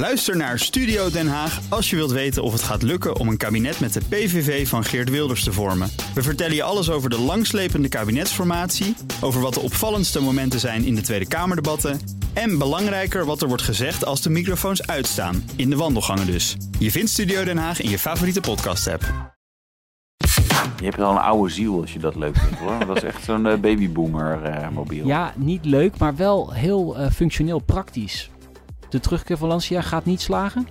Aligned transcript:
Luister 0.00 0.36
naar 0.36 0.58
Studio 0.58 1.10
Den 1.10 1.28
Haag 1.28 1.60
als 1.68 1.90
je 1.90 1.96
wilt 1.96 2.10
weten 2.10 2.42
of 2.42 2.52
het 2.52 2.62
gaat 2.62 2.82
lukken 2.82 3.16
om 3.16 3.28
een 3.28 3.36
kabinet 3.36 3.80
met 3.80 3.92
de 3.92 4.00
PVV 4.08 4.68
van 4.68 4.84
Geert 4.84 5.10
Wilders 5.10 5.44
te 5.44 5.52
vormen. 5.52 5.90
We 6.14 6.22
vertellen 6.22 6.54
je 6.54 6.62
alles 6.62 6.90
over 6.90 7.10
de 7.10 7.18
langslepende 7.18 7.88
kabinetsformatie, 7.88 8.96
over 9.20 9.40
wat 9.40 9.54
de 9.54 9.60
opvallendste 9.60 10.20
momenten 10.20 10.60
zijn 10.60 10.84
in 10.84 10.94
de 10.94 11.00
Tweede 11.00 11.28
Kamerdebatten 11.28 12.00
en 12.32 12.58
belangrijker 12.58 13.24
wat 13.24 13.42
er 13.42 13.48
wordt 13.48 13.62
gezegd 13.62 14.04
als 14.04 14.22
de 14.22 14.30
microfoons 14.30 14.86
uitstaan, 14.86 15.44
in 15.56 15.70
de 15.70 15.76
wandelgangen 15.76 16.26
dus. 16.26 16.56
Je 16.78 16.90
vindt 16.90 17.10
Studio 17.10 17.44
Den 17.44 17.58
Haag 17.58 17.80
in 17.80 17.90
je 17.90 17.98
favoriete 17.98 18.40
podcast-app. 18.40 19.02
Je 20.78 20.84
hebt 20.84 20.96
wel 20.96 21.10
een 21.10 21.16
oude 21.16 21.52
ziel 21.52 21.80
als 21.80 21.92
je 21.92 21.98
dat 21.98 22.14
leuk 22.16 22.36
vindt 22.36 22.58
hoor. 22.58 22.86
Dat 22.86 22.96
is 22.96 23.02
echt 23.02 23.24
zo'n 23.24 23.46
uh, 23.46 23.54
babyboomer 23.54 24.40
uh, 24.44 24.68
mobiel. 24.68 25.06
Ja, 25.06 25.32
niet 25.36 25.64
leuk, 25.64 25.98
maar 25.98 26.16
wel 26.16 26.52
heel 26.52 27.00
uh, 27.00 27.10
functioneel 27.10 27.58
praktisch. 27.58 28.30
De 28.90 29.00
terugkeer 29.00 29.36
van 29.36 29.48
Lancia 29.48 29.80
gaat 29.80 30.04
niet 30.04 30.20
slagen? 30.20 30.66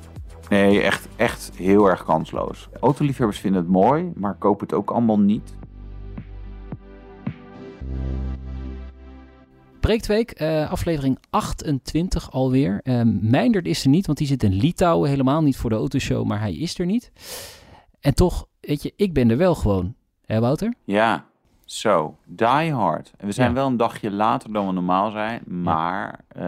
Nee, 0.49 0.81
echt, 0.81 1.07
echt 1.15 1.51
heel 1.55 1.89
erg 1.89 2.03
kansloos. 2.03 2.69
Autoliefhebbers 2.81 3.39
vinden 3.39 3.61
het 3.61 3.71
mooi, 3.71 4.11
maar 4.15 4.35
kopen 4.35 4.67
het 4.67 4.75
ook 4.75 4.91
allemaal 4.91 5.19
niet. 5.19 5.53
Breektweek, 9.79 10.41
uh, 10.41 10.71
aflevering 10.71 11.17
28 11.29 12.31
alweer. 12.31 12.79
Uh, 12.83 13.01
Meindert 13.21 13.65
is 13.65 13.83
er 13.83 13.89
niet, 13.89 14.05
want 14.05 14.17
die 14.17 14.27
zit 14.27 14.43
in 14.43 14.53
Litouwen. 14.53 15.09
Helemaal 15.09 15.41
niet 15.41 15.57
voor 15.57 15.69
de 15.69 15.75
autoshow, 15.75 16.25
maar 16.25 16.39
hij 16.39 16.53
is 16.53 16.79
er 16.79 16.85
niet. 16.85 17.11
En 17.99 18.13
toch, 18.13 18.47
weet 18.59 18.83
je, 18.83 18.93
ik 18.95 19.13
ben 19.13 19.29
er 19.29 19.37
wel 19.37 19.55
gewoon. 19.55 19.95
Hè 20.25 20.39
Wouter? 20.39 20.73
Ja, 20.83 21.28
zo. 21.71 22.17
Die 22.25 22.73
hard. 22.73 23.13
En 23.17 23.27
we 23.27 23.33
zijn 23.33 23.49
ja. 23.49 23.55
wel 23.55 23.67
een 23.67 23.77
dagje 23.77 24.11
later 24.11 24.53
dan 24.53 24.67
we 24.67 24.73
normaal 24.73 25.11
zijn, 25.11 25.41
maar 25.45 26.19
uh, 26.37 26.43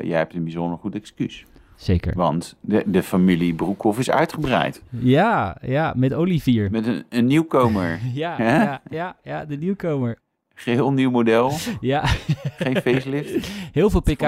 jij 0.00 0.18
hebt 0.18 0.34
een 0.34 0.42
bijzonder 0.42 0.78
goed 0.78 0.94
excuus. 0.94 1.44
Zeker. 1.76 2.12
Want 2.14 2.56
de, 2.60 2.82
de 2.86 3.02
familie 3.02 3.54
Broekhoff 3.54 3.98
is 3.98 4.10
uitgebreid. 4.10 4.82
Ja, 4.88 5.56
ja, 5.62 5.92
met 5.96 6.14
Olivier. 6.14 6.70
Met 6.70 6.86
een, 6.86 7.04
een 7.08 7.26
nieuwkomer. 7.26 8.00
ja, 8.14 8.42
ja, 8.42 8.80
ja, 8.90 9.16
ja, 9.22 9.44
de 9.44 9.56
nieuwkomer. 9.56 10.18
Geheel 10.58 10.92
nieuw 10.92 11.10
model. 11.10 11.52
Ja. 11.80 12.02
Geen 12.56 12.76
facelift. 12.76 13.48
Heel 13.72 13.90
veel 13.90 14.00
pk. 14.00 14.20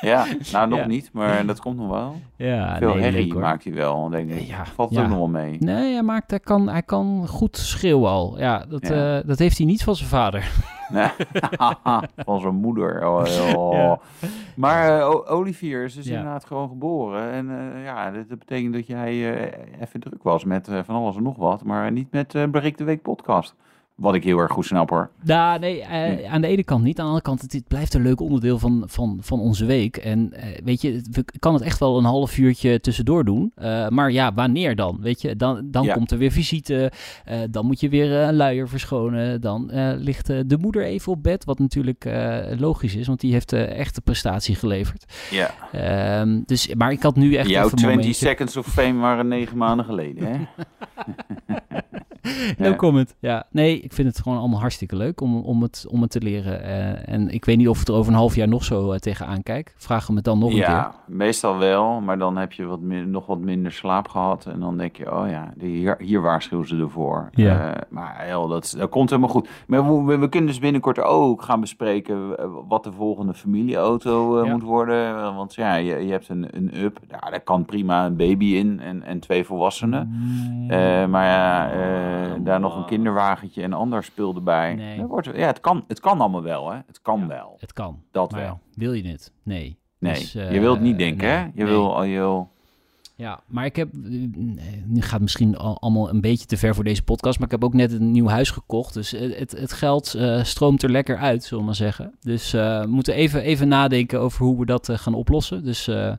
Ja, 0.00 0.26
nou 0.52 0.68
nog 0.68 0.78
Ja. 0.78 0.86
niet, 0.86 1.10
maar 1.12 1.46
dat 1.46 1.60
komt 1.60 1.76
nog 1.76 1.88
wel. 1.88 2.20
Ja, 2.36 2.76
Veel 2.78 2.94
nee, 2.94 3.02
herrie 3.02 3.26
leuk, 3.32 3.42
maakt 3.42 3.64
hij 3.64 3.72
wel, 3.72 4.08
denk 4.08 4.30
ik. 4.30 4.40
Ja, 4.40 4.66
Valt 4.66 4.90
ja. 4.90 5.02
ook 5.02 5.08
nog 5.08 5.16
wel 5.18 5.28
mee. 5.28 5.56
Nee, 5.60 5.92
hij, 5.92 6.02
maakt, 6.02 6.30
hij, 6.30 6.40
kan, 6.40 6.68
hij 6.68 6.82
kan 6.82 7.24
goed 7.28 7.56
schreeuwen 7.56 8.10
al. 8.10 8.38
Ja, 8.38 8.64
dat, 8.68 8.82
eh, 8.82 9.18
dat 9.26 9.38
heeft 9.38 9.56
hij 9.58 9.66
niet 9.66 9.84
van 9.84 9.96
zijn 9.96 10.08
vader. 10.08 10.48
Nee. 10.88 11.08
Van 12.24 12.40
zijn 12.40 12.54
moeder. 12.54 13.06
Oh, 13.08 13.54
oh. 13.56 13.92
Maar 14.56 14.98
eh, 15.00 15.32
Olivier 15.32 15.84
is 15.84 15.94
dus 15.94 16.06
inderdaad 16.06 16.44
gewoon 16.44 16.68
geboren. 16.68 17.30
En 17.30 17.50
eh, 17.50 17.84
ja, 17.84 18.10
dat, 18.10 18.28
dat 18.28 18.38
betekent 18.38 18.72
dat 18.74 18.86
jij 18.86 19.10
even 19.80 20.00
druk 20.00 20.22
was 20.22 20.44
met 20.44 20.68
van 20.84 20.94
alles 20.94 21.16
en 21.16 21.22
nog 21.22 21.36
wat. 21.36 21.64
Maar 21.64 21.92
niet 21.92 22.12
met 22.12 22.34
eh 22.34 22.44
Bereik 22.48 22.78
de 22.78 22.84
Week 22.84 23.02
podcast. 23.02 23.54
Wat 23.96 24.14
ik 24.14 24.24
heel 24.24 24.38
erg 24.38 24.52
goed 24.52 24.64
snap 24.66 24.90
hoor. 24.90 25.10
Nou, 25.24 25.58
nee, 25.58 25.80
eh, 25.80 26.32
aan 26.32 26.40
de 26.40 26.46
ene 26.46 26.64
kant 26.64 26.82
niet. 26.82 26.98
Aan 26.98 27.04
de 27.04 27.10
andere 27.10 27.22
kant, 27.22 27.42
het, 27.42 27.52
het 27.52 27.68
blijft 27.68 27.94
een 27.94 28.02
leuk 28.02 28.20
onderdeel 28.20 28.58
van, 28.58 28.82
van, 28.86 29.18
van 29.20 29.40
onze 29.40 29.64
week. 29.64 29.96
En 29.96 30.32
eh, 30.32 30.58
weet 30.64 30.80
je, 30.82 31.02
we 31.10 31.24
kan 31.38 31.54
het 31.54 31.62
echt 31.62 31.78
wel 31.78 31.98
een 31.98 32.04
half 32.04 32.38
uurtje 32.38 32.80
tussendoor 32.80 33.24
doen. 33.24 33.52
Eh, 33.54 33.88
maar 33.88 34.12
ja, 34.12 34.34
wanneer 34.34 34.76
dan? 34.76 34.98
Weet 35.00 35.20
je, 35.22 35.36
dan, 35.36 35.60
dan 35.70 35.84
Ja. 35.84 35.94
komt 35.94 36.10
er 36.10 36.18
weer 36.18 36.30
visite. 36.30 36.92
dan 37.50 37.66
moet 37.66 37.80
je 37.80 37.88
weer 37.88 38.12
een 38.12 38.36
luier 38.36 38.68
verschonen. 38.68 39.40
Dan 39.40 39.70
ligt 39.98 40.26
de 40.26 40.58
moeder 40.60 40.84
even 40.84 41.12
op 41.12 41.22
bed. 41.22 41.44
Wat 41.44 41.58
natuurlijk 41.58 42.08
logisch 42.58 42.94
is, 42.94 43.06
want 43.06 43.20
die 43.20 43.32
heeft 43.32 43.52
echt 43.52 43.94
de 43.94 44.00
prestatie 44.00 44.54
geleverd. 44.54 45.04
Ja. 45.30 45.50
Ehm, 45.72 46.40
dus, 46.46 46.74
maar 46.74 46.92
ik 46.92 47.02
had 47.02 47.16
nu 47.16 47.34
echt 47.34 47.48
Jouw 47.48 47.64
even 47.64 47.72
een 47.72 47.76
20 47.84 47.98
momentje. 47.98 48.26
seconds 48.26 48.56
of 48.56 48.66
fame 48.66 49.00
waren 49.00 49.28
negen 49.28 49.56
maanden 49.56 49.86
geleden. 49.86 50.24
Hè? 50.26 50.36
No 52.58 52.66
Ja. 52.68 52.74
comment. 52.74 53.14
Ja, 53.20 53.46
nee, 53.50 53.80
ik 53.80 53.92
vind 53.92 54.08
het 54.08 54.20
gewoon 54.22 54.38
allemaal 54.38 54.60
hartstikke 54.60 54.96
leuk 54.96 55.20
om, 55.20 55.36
om, 55.40 55.62
het, 55.62 55.86
om 55.90 56.00
het 56.02 56.10
te 56.10 56.20
leren. 56.20 56.62
Eh, 56.62 57.14
en 57.14 57.28
ik 57.28 57.44
weet 57.44 57.56
niet 57.56 57.68
of 57.68 57.80
ik 57.80 57.88
er 57.88 57.94
over 57.94 58.12
een 58.12 58.18
half 58.18 58.34
jaar 58.34 58.48
nog 58.48 58.64
zo 58.64 58.92
eh, 58.92 58.98
tegenaan 58.98 59.42
kijk. 59.42 59.74
Vraag 59.76 60.06
hem 60.06 60.16
het 60.16 60.24
dan 60.24 60.38
nog 60.38 60.50
een 60.50 60.56
ja, 60.56 60.82
keer. 60.82 61.16
meestal 61.16 61.58
wel. 61.58 62.00
Maar 62.00 62.18
dan 62.18 62.36
heb 62.36 62.52
je 62.52 62.64
wat 62.64 62.80
nog 63.06 63.26
wat 63.26 63.38
minder 63.38 63.72
slaap 63.72 64.08
gehad. 64.08 64.46
En 64.46 64.60
dan 64.60 64.76
denk 64.76 64.96
je, 64.96 65.12
oh 65.14 65.28
ja, 65.28 65.52
die- 65.56 65.76
hier, 65.78 65.94
hier 65.98 66.20
waarschuwen 66.20 66.68
ze 66.68 66.76
ervoor. 66.76 67.28
Ja. 67.32 67.74
Eh, 67.74 67.80
maar 67.90 68.14
heel, 68.18 68.48
dat, 68.48 68.74
dat 68.78 68.90
komt 68.90 69.10
helemaal 69.10 69.30
goed. 69.30 69.48
Maar 69.66 70.04
we, 70.06 70.18
we, 70.18 70.28
kunnen 70.28 70.50
dus 70.50 70.58
binnenkort 70.58 70.98
ook 71.00 71.42
gaan 71.42 71.60
bespreken 71.60 72.36
wat 72.68 72.84
de 72.84 72.92
volgende 72.92 73.34
familieauto 73.34 74.44
Ja. 74.44 74.52
moet 74.52 74.62
worden. 74.62 75.34
Want 75.34 75.54
ja, 75.54 75.74
je, 75.74 75.94
je 76.06 76.10
hebt 76.10 76.28
een, 76.28 76.46
een 76.50 76.70
up. 76.82 76.98
Ja, 77.08 77.30
daar 77.30 77.40
kan 77.40 77.64
prima 77.64 78.06
een 78.06 78.16
baby 78.16 78.44
in 78.46 78.80
en, 78.80 79.02
en 79.02 79.20
twee 79.20 79.44
volwassenen. 79.44 80.10
Maar 81.10 81.24
ja, 81.26 81.70
eh, 82.24 82.32
daar 82.44 82.60
nog 82.60 82.76
een 82.76 82.84
kinderwagentje 82.84 83.62
en 83.62 83.72
ander 83.72 84.04
spul 84.04 84.34
erbij. 84.34 84.74
Nee. 84.74 84.98
Dat 84.98 85.08
wordt, 85.08 85.26
ja, 85.26 85.46
het 85.46 85.60
kan, 85.60 85.84
het 85.88 86.00
kan 86.00 86.20
allemaal 86.20 86.42
wel, 86.42 86.70
hè. 86.70 86.78
Het 86.86 87.02
kan 87.02 87.20
Ja. 87.20 87.26
wel. 87.26 87.56
Het 87.60 87.72
kan. 87.72 88.02
Dat 88.12 88.30
Maar 88.30 88.40
wel. 88.40 88.60
Wil 88.74 88.92
je 88.92 89.08
het? 89.08 89.32
Nee. 89.42 89.78
Nee, 89.98 90.12
Dus, 90.14 90.34
eh, 90.34 90.52
je 90.52 90.60
wilt 90.60 90.80
niet 90.80 90.98
denken, 90.98 91.26
nee, 91.26 91.36
hè? 91.36 91.42
Je 91.42 91.50
nee. 91.54 91.64
wil, 91.66 92.02
je 92.02 92.16
wil... 92.18 92.54
Ja, 93.14 93.40
maar 93.46 93.64
ik 93.64 93.76
heb... 93.76 93.88
eh, 93.94 94.00
Nu 94.84 95.00
gaat 95.02 95.10
het 95.12 95.20
misschien 95.20 95.56
al- 95.56 95.80
allemaal 95.80 96.10
een 96.10 96.20
beetje 96.20 96.46
te 96.46 96.56
ver 96.56 96.74
voor 96.74 96.84
deze 96.84 97.02
podcast. 97.02 97.36
Maar 97.38 97.46
ik 97.46 97.52
heb 97.52 97.64
ook 97.64 97.74
net 97.74 97.92
een 97.92 98.10
nieuw 98.10 98.28
huis 98.28 98.50
gekocht. 98.50 98.94
Dus 98.94 99.12
eh, 99.12 99.38
het, 99.38 99.50
het 99.58 99.72
geld 99.72 100.14
eh, 100.14 100.42
stroomt 100.42 100.82
er 100.82 100.90
lekker 100.90 101.16
uit, 101.18 101.42
zullen 101.44 101.58
we 101.58 101.64
maar 101.64 101.74
zeggen. 101.74 102.14
Dus 102.20 102.52
eh, 102.52 102.80
we 102.80 102.86
moeten 102.88 103.14
even, 103.14 103.40
even 103.42 103.68
nadenken 103.68 104.20
over 104.20 104.44
hoe 104.44 104.58
we 104.58 104.66
dat 104.66 104.88
eh, 104.88 104.98
gaan 104.98 105.14
oplossen. 105.14 105.64
Dus 105.64 105.88
eh, 105.88 106.12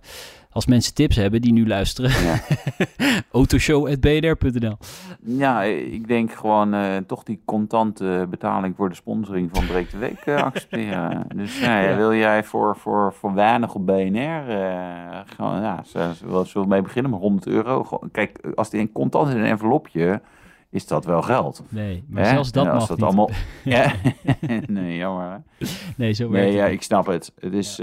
als 0.58 0.66
mensen 0.66 0.94
tips 0.94 1.16
hebben 1.16 1.42
die 1.42 1.54
nu 1.54 1.68
luisteren... 1.68 2.12
Ja. 2.12 2.40
autoshow.bnr.nl 3.32 4.78
Ja, 5.22 5.64
ik 5.64 6.08
denk 6.08 6.32
gewoon 6.32 6.74
eh, 6.74 6.98
toch 7.08 7.24
die 7.24 7.42
contante 7.46 8.28
betaling 8.30 8.76
voor 8.76 8.90
de 8.90 8.96
sponsoring 8.96 9.50
van 9.54 9.66
Breek 9.66 9.92
de 9.92 9.98
Week 9.98 10.20
eh, 10.26 10.44
accepteren. 10.44 11.26
dus 11.36 11.60
ja, 11.60 11.80
Ja. 11.80 11.96
wil 11.96 12.14
jij 12.14 12.44
voor, 12.44 12.78
voor, 12.78 13.14
voor 13.14 13.34
weinig 13.34 13.74
op 13.76 13.86
BNR, 13.86 14.50
eh, 14.50 15.20
gewoon, 15.26 15.62
ja, 15.62 15.82
zullen 15.84 16.16
we- 16.54 16.66
mee 16.68 16.82
beginnen 16.82 17.12
met 17.12 17.20
100 17.20 17.48
euro? 17.48 18.00
Kijk, 18.12 18.40
als 18.56 18.70
die 18.70 18.80
in 18.80 18.92
contant 18.92 19.30
in 19.30 19.38
een 19.38 19.46
envelopje, 19.46 20.22
is 20.70 20.88
dat 20.88 21.06
wel 21.06 21.22
geld. 21.22 21.64
Nee, 21.70 22.04
maar 22.10 22.26
zelfs 22.26 22.52
dat 22.52 22.66
mag 22.66 22.88
dat 22.88 22.98
niet. 22.98 23.06
allemaal... 23.06 23.30
ja. 23.64 23.92
nee, 24.68 24.98
jammer. 24.98 25.32
hè? 25.32 25.66
Nee, 25.98 26.14
zo 26.14 26.30
werkt 26.30 26.48
Nee, 26.48 26.56
ja, 26.56 26.66
ik 26.66 26.82
snap 26.82 27.06
het. 27.06 27.32
Het 27.40 27.54
is... 27.54 27.80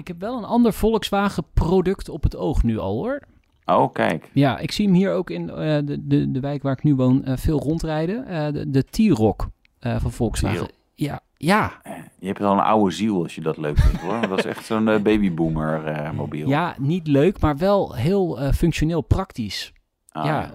Ik 0.00 0.08
heb 0.08 0.20
wel 0.20 0.36
een 0.38 0.44
ander 0.44 0.72
Volkswagen 0.72 1.44
product 1.54 2.08
op 2.08 2.22
het 2.22 2.36
oog 2.36 2.62
nu 2.62 2.78
al 2.78 2.92
hoor. 2.94 3.20
Oh, 3.64 3.92
kijk. 3.92 4.30
Ja, 4.32 4.58
ik 4.58 4.72
zie 4.72 4.86
hem 4.86 4.94
hier 4.94 5.12
ook 5.12 5.30
in 5.30 5.50
eh, 5.50 5.56
de, 5.84 6.06
de, 6.06 6.30
de 6.30 6.40
wijk 6.40 6.62
waar 6.62 6.72
ik 6.72 6.82
nu 6.82 6.94
woon 6.94 7.24
eh, 7.24 7.36
veel 7.36 7.58
rondrijden. 7.58 8.26
Eh, 8.26 8.52
de 8.52 8.70
de 8.70 8.82
T-Roc 8.84 9.46
eh, 9.78 10.00
van 10.00 10.12
Volkswagen. 10.12 10.68
Ja, 10.94 11.20
ja, 11.36 11.72
Je 12.18 12.26
hebt 12.26 12.38
wel 12.38 12.52
een 12.52 12.58
oude 12.58 12.90
ziel 12.90 13.22
als 13.22 13.34
je 13.34 13.40
dat 13.40 13.56
leuk 13.56 13.78
vindt, 13.78 14.00
hoor. 14.00 14.28
Dat 14.28 14.38
is 14.38 14.44
echt 14.44 14.64
zo'n 14.64 14.84
babyboomer 14.84 16.10
mobiel. 16.14 16.48
ja, 16.48 16.74
niet 16.78 17.06
leuk, 17.06 17.40
maar 17.40 17.56
wel 17.56 17.94
heel 17.94 18.38
functioneel 18.52 19.00
praktisch. 19.00 19.72
Ah, 20.12 20.24
ja, 20.24 20.50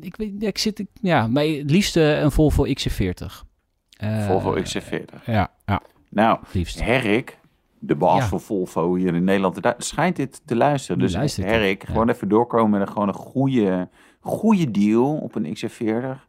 ik, 0.00 0.16
weet, 0.16 0.42
ik 0.42 0.58
zit, 0.58 0.78
ik- 0.78 0.88
ja, 1.00 1.26
maar 1.26 1.44
het 1.44 1.70
liefst 1.70 1.96
een 1.96 2.30
Volvo 2.30 2.64
XC40. 2.66 3.42
Eh, 3.96 4.26
Volvo 4.26 4.54
XC40. 4.62 5.24
Ja, 5.26 5.50
ja, 5.66 5.82
Nou, 6.10 6.38
liefst. 6.52 6.80
Herrik, 6.82 7.38
de 7.86 7.94
baas 7.96 8.18
Ja. 8.18 8.26
van 8.28 8.40
Volvo 8.40 8.94
hier 8.94 9.14
in 9.14 9.24
Nederland, 9.24 9.62
daar 9.62 9.74
schijnt 9.78 10.16
dit 10.16 10.40
te 10.44 10.56
luisteren. 10.56 10.98
Die 10.98 11.06
Dus 11.06 11.16
luistert 11.16 11.46
ja. 11.46 11.52
gewoon 11.86 12.08
even 12.08 12.28
doorkomen 12.28 12.70
met 12.70 12.80
een, 12.88 12.92
gewoon 12.92 13.08
een 13.08 13.14
goede, 13.14 13.88
goede 14.20 14.70
deal 14.70 15.16
op 15.16 15.34
een 15.34 15.56
XC40. 15.56 16.20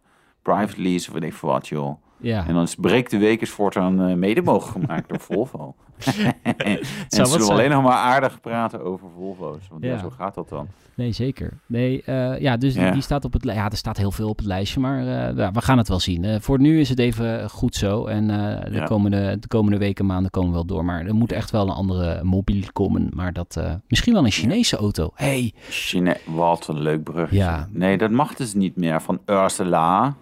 Private 0.41 0.81
lease 0.81 1.07
of 1.07 1.13
weet 1.13 1.23
ik 1.23 1.33
wat, 1.47 1.67
joh. 1.67 1.95
Ja. 2.17 2.47
En 2.47 2.53
dan 2.53 2.63
is 2.63 2.75
breek 2.75 3.09
de 3.09 3.17
week 3.17 3.41
is 3.41 3.49
voortaan 3.49 4.01
eh, 4.01 4.15
mede 4.15 4.41
mogelijk 4.41 4.85
gemaakt 4.85 5.09
door 5.09 5.19
Volvo. 5.29 5.75
en 6.43 6.79
wat 7.09 7.27
zullen 7.29 7.49
alleen 7.49 7.69
nog 7.69 7.83
maar 7.83 7.93
aardig 7.93 8.41
praten 8.41 8.83
over 8.83 9.07
Volvo's. 9.17 9.67
Want 9.69 9.83
ja. 9.83 9.91
Ja. 9.91 9.97
zo 9.99 10.09
gaat 10.09 10.35
dat 10.35 10.49
dan. 10.49 10.67
Nee, 10.95 11.11
zeker. 11.11 11.53
Nee, 11.65 12.01
eh, 12.03 12.39
ja, 12.39 12.57
dus 12.57 12.73
die- 12.73 12.83
Ja. 12.83 12.91
Die, 12.91 13.01
staat 13.01 13.25
op 13.25 13.33
het 13.33 13.43
Ja, 13.43 13.69
er 13.69 13.77
staat 13.77 13.97
heel 13.97 14.11
veel 14.11 14.29
op 14.29 14.37
het 14.37 14.45
lijstje, 14.45 14.79
maar 14.79 14.99
eh, 14.99 15.37
ja, 15.37 15.51
we 15.51 15.61
gaan 15.61 15.77
het 15.77 15.87
wel 15.87 15.99
zien. 15.99 16.41
Voor 16.41 16.59
nu 16.59 16.79
is 16.79 16.89
het 16.89 16.99
even 16.99 17.49
goed 17.49 17.75
zo. 17.75 18.05
En 18.05 18.27
de, 18.27 18.83
komende, 18.85 19.37
de 19.39 19.47
komende 19.47 19.77
weken, 19.77 20.05
maanden 20.05 20.31
komen 20.31 20.49
we 20.49 20.55
wel 20.55 20.65
door. 20.65 20.85
Maar 20.85 21.05
er 21.05 21.15
moet 21.15 21.31
echt 21.31 21.51
wel 21.51 21.61
een 21.67 21.73
andere 21.75 22.23
mobiel 22.23 22.63
komen. 22.73 23.09
Maar 23.13 23.33
dat 23.33 23.59
misschien 23.87 24.13
wel 24.13 24.25
een 24.25 24.31
Chinese 24.31 24.77
auto. 24.77 25.11
hey, 25.13 25.53
Chine 25.69 26.17
wat 26.25 26.67
een 26.67 26.79
leuk 26.79 27.03
bruggetje. 27.03 27.35
Ja. 27.37 27.67
Nee, 27.71 27.97
dat 27.97 28.11
mag 28.11 28.33
dus 28.35 28.53
niet 28.53 28.75
meer 28.75 29.01
van 29.01 29.19
Ursula 29.25 30.15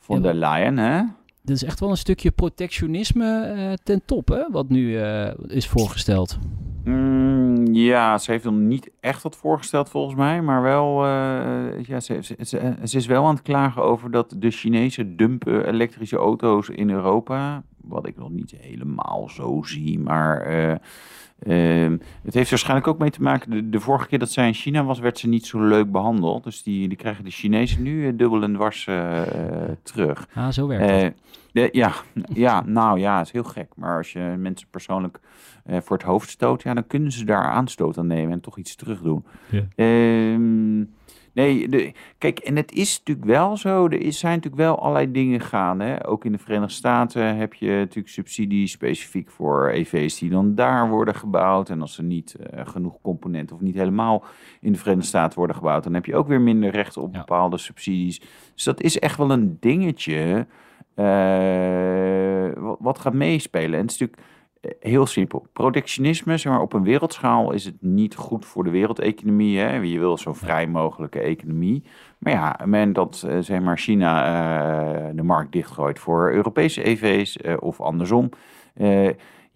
von 0.00 0.22
der 0.22 0.34
Leyen, 0.34 0.78
hè? 0.78 1.02
Dit 1.48 1.56
is 1.56 1.64
echt 1.64 1.80
wel 1.80 1.90
een 1.90 1.96
stukje 1.96 2.30
protectionisme 2.30 3.40
eh, 3.40 3.72
ten 3.82 4.02
top, 4.04 4.28
hè? 4.28 4.42
Wat 4.50 4.68
nu 4.68 4.98
eh, 4.98 5.30
is 5.46 5.68
voorgesteld. 5.68 6.38
Mm, 6.84 7.74
ja, 7.74 8.18
ze 8.18 8.30
heeft 8.30 8.44
hem 8.44 8.68
niet 8.68 8.90
echt 9.00 9.22
wat 9.22 9.36
voorgesteld 9.36 9.88
volgens 9.88 10.14
mij, 10.14 10.42
maar 10.42 10.62
wel, 10.62 11.04
eh, 11.04 11.84
ja, 11.84 12.00
ze, 12.00 12.18
ze 12.84 12.96
is 12.96 13.06
wel 13.06 13.26
aan 13.26 13.34
het 13.34 13.42
klagen 13.42 13.82
over 13.82 14.10
dat 14.10 14.34
de 14.38 14.50
Chinezen 14.50 15.16
dumpen 15.16 15.66
elektrische 15.66 16.16
auto's 16.16 16.68
in 16.68 16.90
Europa. 16.90 17.62
Wat 17.76 18.06
ik 18.06 18.16
nog 18.16 18.30
niet 18.30 18.54
helemaal 18.60 19.28
zo 19.28 19.62
zie, 19.64 19.98
maar 19.98 20.46
eh, 21.38 21.84
Ehm, 21.84 21.96
het 22.22 22.34
heeft 22.34 22.50
waarschijnlijk 22.50 22.86
ook 22.88 22.98
mee 22.98 23.10
te 23.10 23.22
maken, 23.22 23.50
de, 23.50 23.68
de 23.68 23.80
vorige 23.80 24.06
keer 24.08 24.18
dat 24.18 24.30
zij 24.30 24.46
in 24.46 24.54
China 24.54 24.84
was, 24.84 24.98
werd 24.98 25.18
ze 25.18 25.28
niet 25.28 25.46
zo 25.46 25.60
leuk 25.60 25.90
behandeld. 25.92 26.44
Dus 26.44 26.62
die, 26.62 26.88
die 26.88 26.96
krijgen 26.96 27.24
de 27.24 27.30
Chinezen 27.30 27.82
nu 27.82 28.06
eh, 28.06 28.12
dubbel 28.16 28.42
en 28.42 28.54
dwars 28.54 28.86
eh, 28.86 29.22
terug. 29.82 30.28
Ah, 30.34 30.48
zo 30.48 30.66
werkt 30.66 30.90
het. 30.90 31.02
Eh, 31.02 31.08
de- 31.52 31.68
ja, 31.72 31.92
ja, 32.34 32.62
nou 32.66 32.98
ja, 33.00 33.16
het 33.18 33.26
is 33.26 33.32
heel 33.32 33.44
gek. 33.44 33.68
Maar 33.76 33.96
als 33.96 34.12
je 34.12 34.34
mensen 34.38 34.68
persoonlijk 34.70 35.20
eh, 35.64 35.78
voor 35.80 35.96
het 35.96 36.06
hoofd 36.06 36.28
stoot, 36.30 36.62
ja, 36.62 36.74
dan 36.74 36.86
kunnen 36.86 37.12
ze 37.12 37.24
daar 37.24 37.44
aanstoot 37.50 37.98
aan 37.98 38.06
nemen 38.06 38.32
en 38.32 38.40
toch 38.40 38.58
iets 38.58 38.74
terug 38.76 39.00
doen. 39.00 39.24
Ja. 39.50 39.62
Ehm, 39.74 40.84
nee, 41.38 41.68
de, 41.68 41.92
kijk, 42.18 42.38
en 42.38 42.56
het 42.56 42.72
is 42.72 42.98
natuurlijk 42.98 43.26
wel 43.26 43.56
zo, 43.56 43.84
er 43.84 44.00
is, 44.00 44.18
zijn 44.18 44.34
natuurlijk 44.34 44.62
wel 44.62 44.78
allerlei 44.78 45.10
dingen 45.12 45.40
gaande. 45.40 45.84
Hè? 45.84 46.08
Ook 46.08 46.24
in 46.24 46.32
de 46.32 46.38
Verenigde 46.38 46.74
Staten 46.74 47.36
heb 47.36 47.54
je 47.54 47.70
natuurlijk 47.70 48.08
subsidies 48.08 48.72
specifiek 48.72 49.30
voor 49.30 49.68
EV's 49.68 50.18
die 50.18 50.30
dan 50.30 50.54
daar 50.54 50.88
worden 50.88 51.14
gebouwd. 51.14 51.68
En 51.68 51.80
als 51.80 51.98
er 51.98 52.04
niet 52.04 52.34
eh, 52.34 52.66
genoeg 52.66 53.00
componenten 53.02 53.56
of 53.56 53.62
niet 53.62 53.74
helemaal 53.74 54.24
in 54.60 54.72
de 54.72 54.78
Verenigde 54.78 55.08
Staten 55.08 55.38
worden 55.38 55.56
gebouwd, 55.56 55.84
dan 55.84 55.94
heb 55.94 56.04
je 56.06 56.16
ook 56.16 56.28
weer 56.28 56.40
minder 56.40 56.70
recht 56.70 56.96
op 56.96 57.12
Ja. 57.12 57.18
bepaalde 57.18 57.58
subsidies. 57.58 58.20
Dus 58.54 58.64
dat 58.64 58.80
is 58.80 58.98
echt 58.98 59.16
wel 59.16 59.30
een 59.30 59.56
dingetje 59.60 60.46
eh, 60.94 62.62
wat, 62.62 62.76
wat 62.80 62.98
gaat 62.98 63.14
meespelen. 63.14 63.74
En 63.78 63.80
het 63.80 63.90
is 63.90 63.98
natuurlijk 63.98 64.28
heel 64.80 65.06
simpel. 65.06 65.46
Protectionisme, 65.52 66.36
zeg 66.36 66.52
maar, 66.52 66.60
op 66.60 66.72
een 66.72 66.82
wereldschaal 66.82 67.52
is 67.52 67.64
het 67.64 67.76
niet 67.80 68.14
goed 68.14 68.46
voor 68.46 68.64
de 68.64 68.70
wereldeconomie. 68.70 69.58
Hè? 69.58 69.76
Je 69.76 69.98
wil 69.98 70.18
zo 70.18 70.32
vrij 70.32 70.66
mogelijke 70.66 71.20
economie. 71.20 71.82
Maar 72.18 72.32
ja, 72.32 72.56
moment 72.60 72.94
dat 72.94 73.24
eh, 73.28 73.38
zeg 73.40 73.60
maar 73.60 73.78
China 73.78 74.24
eh, 74.24 75.08
de 75.14 75.22
markt 75.22 75.52
dichtgooit 75.52 75.98
voor 75.98 76.32
Europese 76.32 76.82
EV's 76.82 77.36
eh, 77.36 77.56
of 77.60 77.80
andersom... 77.80 78.28
eh, 78.74 79.08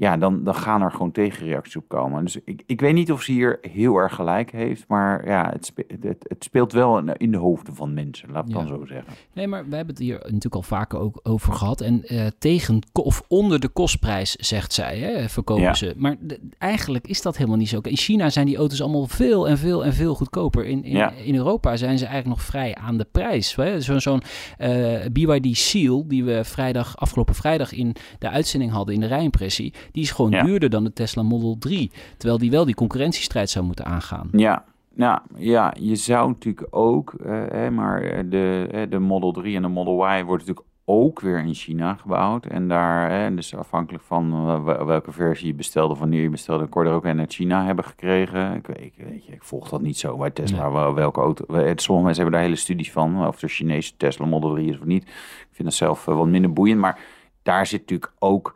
ja, 0.03 0.17
dan, 0.17 0.45
dan 0.45 0.55
gaan 0.55 0.83
er 0.83 0.91
gewoon 0.91 1.11
tegenreacties 1.13 1.77
op 1.77 1.85
komen. 1.89 2.25
Dus 2.25 2.39
ik, 2.45 2.63
ik 2.67 2.81
weet 2.81 2.95
niet 2.95 3.13
of 3.13 3.23
ze 3.23 3.33
hier 3.33 3.59
heel 3.61 3.97
erg 3.97 4.15
gelijk 4.15 4.53
heeft, 4.53 4.85
maar 4.89 5.27
ja, 5.29 5.51
het, 5.53 5.67
spe- 5.67 5.85
het, 6.01 6.25
het 6.29 6.45
speelt 6.45 6.73
wel 6.73 6.99
in, 7.17 7.31
de 7.31 7.37
hoofden 7.37 7.75
van 7.75 7.95
mensen, 7.95 8.31
laat 8.33 8.45
ik 8.49 8.55
Ja. 8.55 8.59
dan 8.59 8.69
zo 8.69 8.85
zeggen. 8.87 9.13
Nee, 9.33 9.47
maar 9.47 9.69
we 9.69 9.77
hebben 9.77 9.95
het 9.95 10.05
hier 10.05 10.19
natuurlijk 10.19 10.55
al 10.55 10.63
vaker 10.63 10.99
ook 10.99 11.21
over 11.23 11.53
gehad. 11.53 11.81
En 11.81 12.05
eh, 12.05 12.27
tegen 12.39 12.79
of 12.93 13.23
onder 13.29 13.61
de 13.61 13.69
kostprijs, 13.69 14.31
zegt 14.33 14.73
zij, 14.73 14.99
hè, 14.99 15.29
verkopen 15.29 15.63
Ja. 15.63 15.75
ze. 15.75 15.95
Maar 15.97 16.17
de- 16.21 16.41
eigenlijk 16.59 17.07
is 17.07 17.23
dat 17.23 17.37
helemaal 17.37 17.59
niet 17.59 17.69
zo. 17.69 17.79
In 17.83 17.97
China 17.97 18.31
zijn 18.31 18.47
die 18.47 18.57
auto's 18.57 18.81
allemaal 18.83 19.07
veel 19.07 19.49
en 19.49 19.59
veel 19.59 19.85
en 19.85 19.93
veel 19.93 20.15
goedkoper. 20.15 20.65
In, 20.65 20.85
in, 20.85 20.97
Ja. 20.97 21.11
in 21.11 21.35
Europa 21.35 21.77
zijn 21.77 21.99
ze 21.99 22.05
eigenlijk 22.07 22.37
nog 22.37 22.47
vrij 22.47 22.75
aan 22.75 22.99
de 22.99 23.07
prijs. 23.13 23.55
hè. 23.57 23.81
Zo- 23.81 23.99
Zo'n 23.99 24.23
eh, 24.59 25.01
BYD 25.13 25.57
Seal, 25.57 26.09
die 26.09 26.25
we 26.25 26.45
vrijdag, 26.45 26.97
afgelopen 26.97 27.35
vrijdag 27.35 27.73
in 27.73 27.95
de 28.19 28.29
uitzending 28.29 28.73
hadden 28.73 28.95
in 28.95 29.01
de 29.01 29.07
rijimpressie, 29.07 29.73
die 29.93 30.03
is 30.03 30.11
gewoon 30.11 30.31
Ja. 30.31 30.43
duurder 30.43 30.71
dan 30.71 30.85
de 30.85 30.93
Tesla 30.93 31.23
Model 31.23 31.57
3. 31.59 31.91
Terwijl 32.17 32.39
die 32.41 32.51
wel 32.51 32.65
die 32.65 32.75
concurrentiestrijd 32.75 33.51
zou 33.51 33.65
moeten 33.65 33.85
aangaan. 33.85 34.29
Ja, 34.33 34.65
nou, 34.95 35.19
ja, 35.37 35.75
je 35.81 35.97
zou 35.97 36.29
natuurlijk 36.29 36.67
ook, 36.71 37.13
eh, 37.15 37.69
maar 37.69 38.03
eh, 38.03 38.25
de, 38.31 38.87
de 38.91 38.99
Model 38.99 39.33
3 39.33 39.57
en 39.57 39.63
de 39.63 39.69
Model 39.69 40.09
Y 40.19 40.23
wordt 40.25 40.47
natuurlijk 40.47 40.67
ook 40.85 41.21
weer 41.21 41.39
in 41.39 41.55
China 41.55 41.95
gebouwd. 41.95 42.47
En 42.47 42.69
daar, 42.69 43.11
hè, 43.11 43.35
dus 43.35 43.55
afhankelijk 43.57 44.05
van 44.05 44.33
eh, 44.33 44.65
wel- 44.65 44.85
welke 44.85 45.13
versie 45.13 45.47
je 45.47 45.55
bestelde, 45.55 45.95
wanneer 45.95 46.23
je 46.23 46.29
bestelde, 46.31 46.67
kon 46.67 46.83
je 46.85 46.89
er 46.89 46.95
ook 46.95 47.05
een 47.05 47.19
uit 47.19 47.33
China 47.35 47.65
hebben 47.65 47.85
gekregen. 47.85 48.55
Ik, 48.55 48.67
weet, 48.67 48.81
ik, 48.81 48.93
weet 48.97 49.25
je, 49.27 49.33
ik 49.33 49.43
volg 49.43 49.69
dat 49.69 49.81
niet 49.83 49.99
zo 49.99 50.17
bij 50.17 50.31
Tesla, 50.31 50.71
wel- 50.73 50.95
welke 50.95 51.21
auto. 51.21 51.45
Sommige 51.49 51.87
mensen 52.05 52.15
hebben 52.15 52.33
daar 52.33 52.43
hele 52.43 52.57
studies 52.57 52.93
van, 52.93 53.27
of 53.27 53.39
de 53.39 53.49
Chinese 53.49 53.93
Tesla 53.97 54.27
Model 54.27 54.51
3 54.55 54.69
is 54.71 54.79
of 54.79 54.85
niet. 54.85 55.03
Ik 55.03 55.49
vind 55.51 55.69
dat 55.69 55.77
zelf 55.77 56.05
wat 56.05 56.27
minder 56.27 56.53
boeiend, 56.53 56.81
maar 56.81 56.99
daar 57.43 57.67
zit 57.67 57.81
natuurlijk 57.81 58.13
ook... 58.19 58.55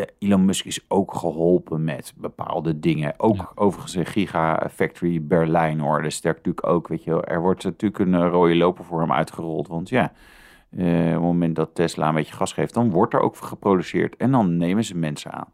eh, 0.00 0.28
Elon 0.28 0.44
Musk 0.44 0.64
is 0.64 0.84
ook 0.88 1.14
geholpen 1.14 1.84
met 1.84 2.12
bepaalde 2.16 2.78
dingen. 2.80 3.14
Ook 3.20 3.36
Ja. 3.36 3.50
overigens 3.54 3.94
een 3.94 4.06
Gigafactory 4.06 5.22
Berlijn 5.26 5.80
hoor. 5.80 6.02
Dus 6.02 6.20
daar 6.20 6.34
natuurlijk 6.34 6.66
ook, 6.66 6.88
weet 6.88 7.04
je 7.04 7.22
er 7.22 7.40
wordt 7.40 7.64
natuurlijk 7.64 8.00
een 8.00 8.14
eh, 8.14 8.28
rode 8.30 8.56
loper 8.56 8.84
voor 8.84 9.00
hem 9.00 9.12
uitgerold. 9.12 9.68
Want 9.68 9.88
ja, 9.88 10.12
eh, 10.70 10.86
op 11.06 11.12
het 11.12 11.20
moment 11.20 11.56
dat 11.56 11.74
Tesla 11.74 12.08
een 12.08 12.14
beetje 12.14 12.34
gas 12.34 12.52
geeft, 12.52 12.74
dan 12.74 12.90
wordt 12.90 13.14
er 13.14 13.20
ook 13.20 13.36
geproduceerd. 13.36 14.16
En 14.16 14.30
dan 14.30 14.56
nemen 14.56 14.84
ze 14.84 14.96
mensen 14.96 15.32
aan. 15.32 15.48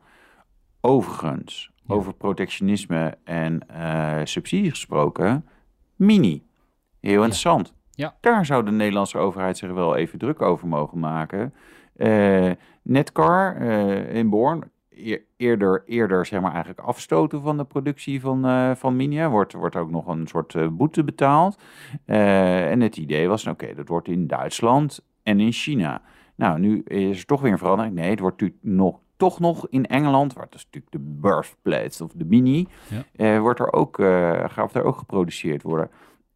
Overigens, 0.81 1.71
Ja. 1.75 1.95
over 1.95 2.15
protectionisme 2.15 3.19
en 3.25 3.69
eh 3.69 4.21
subsidie 4.25 4.71
gesproken, 4.71 5.49
Mini. 5.97 6.43
Heel 7.01 7.21
interessant. 7.21 7.75
Ja. 7.91 8.17
Daar 8.21 8.47
zou 8.47 8.65
de 8.65 8.71
Nederlandse 8.71 9.19
overheid 9.19 9.57
zich 9.59 9.71
wel 9.73 9.97
even 9.97 10.19
druk 10.19 10.43
over 10.43 10.69
mogen 10.69 10.99
maken. 10.99 11.55
Eh, 11.97 12.51
Netcar 12.83 13.57
eh, 13.57 14.15
in 14.15 14.29
Born, 14.31 14.71
eer- 14.91 15.23
eerder, 15.37 15.83
eerder 15.87 16.27
zeg 16.27 16.41
maar 16.41 16.51
eigenlijk 16.51 16.81
afstoten 16.81 17.43
van 17.43 17.57
de 17.57 17.65
productie 17.65 18.21
van, 18.21 18.45
eh 18.47 18.71
van 18.75 18.97
Mini. 18.97 19.19
Er 19.19 19.31
Wordt, 19.31 19.53
wordt 19.53 19.77
ook 19.77 19.91
nog 19.91 20.07
een 20.07 20.27
soort 20.27 20.77
boete 20.77 21.05
betaald. 21.05 21.63
En 22.05 22.81
het 22.81 22.97
idee 22.97 23.29
was, 23.29 23.47
oké, 23.47 23.75
dat 23.75 23.89
wordt 23.89 24.09
in 24.09 24.27
Duitsland 24.27 25.05
en 25.23 25.41
in 25.41 25.53
China. 25.53 26.03
Nou, 26.35 26.59
nu 26.59 26.83
is 26.83 27.19
er 27.19 27.25
toch 27.27 27.41
weer 27.41 27.53
een 27.53 27.59
verandering. 27.59 27.95
Nee, 27.95 28.11
het 28.11 28.21
wordt 28.21 28.41
natuurlijk 28.41 28.65
nog, 28.65 28.99
toch 29.17 29.41
nog 29.41 29.67
in 29.69 29.87
Engeland, 29.87 30.33
waar 30.33 30.45
het 30.45 30.55
is 30.55 30.65
natuurlijk 30.65 30.93
de 30.93 31.19
birthplace 31.21 32.05
of 32.05 32.13
de 32.13 32.25
Mini, 32.25 32.67
Ja. 33.13 33.41
wordt 33.41 33.61
er 33.61 33.73
ook, 33.73 33.97
gaat 34.47 34.75
er 34.75 34.85
ook 34.85 34.97
geproduceerd 34.97 35.63
worden. 35.63 35.91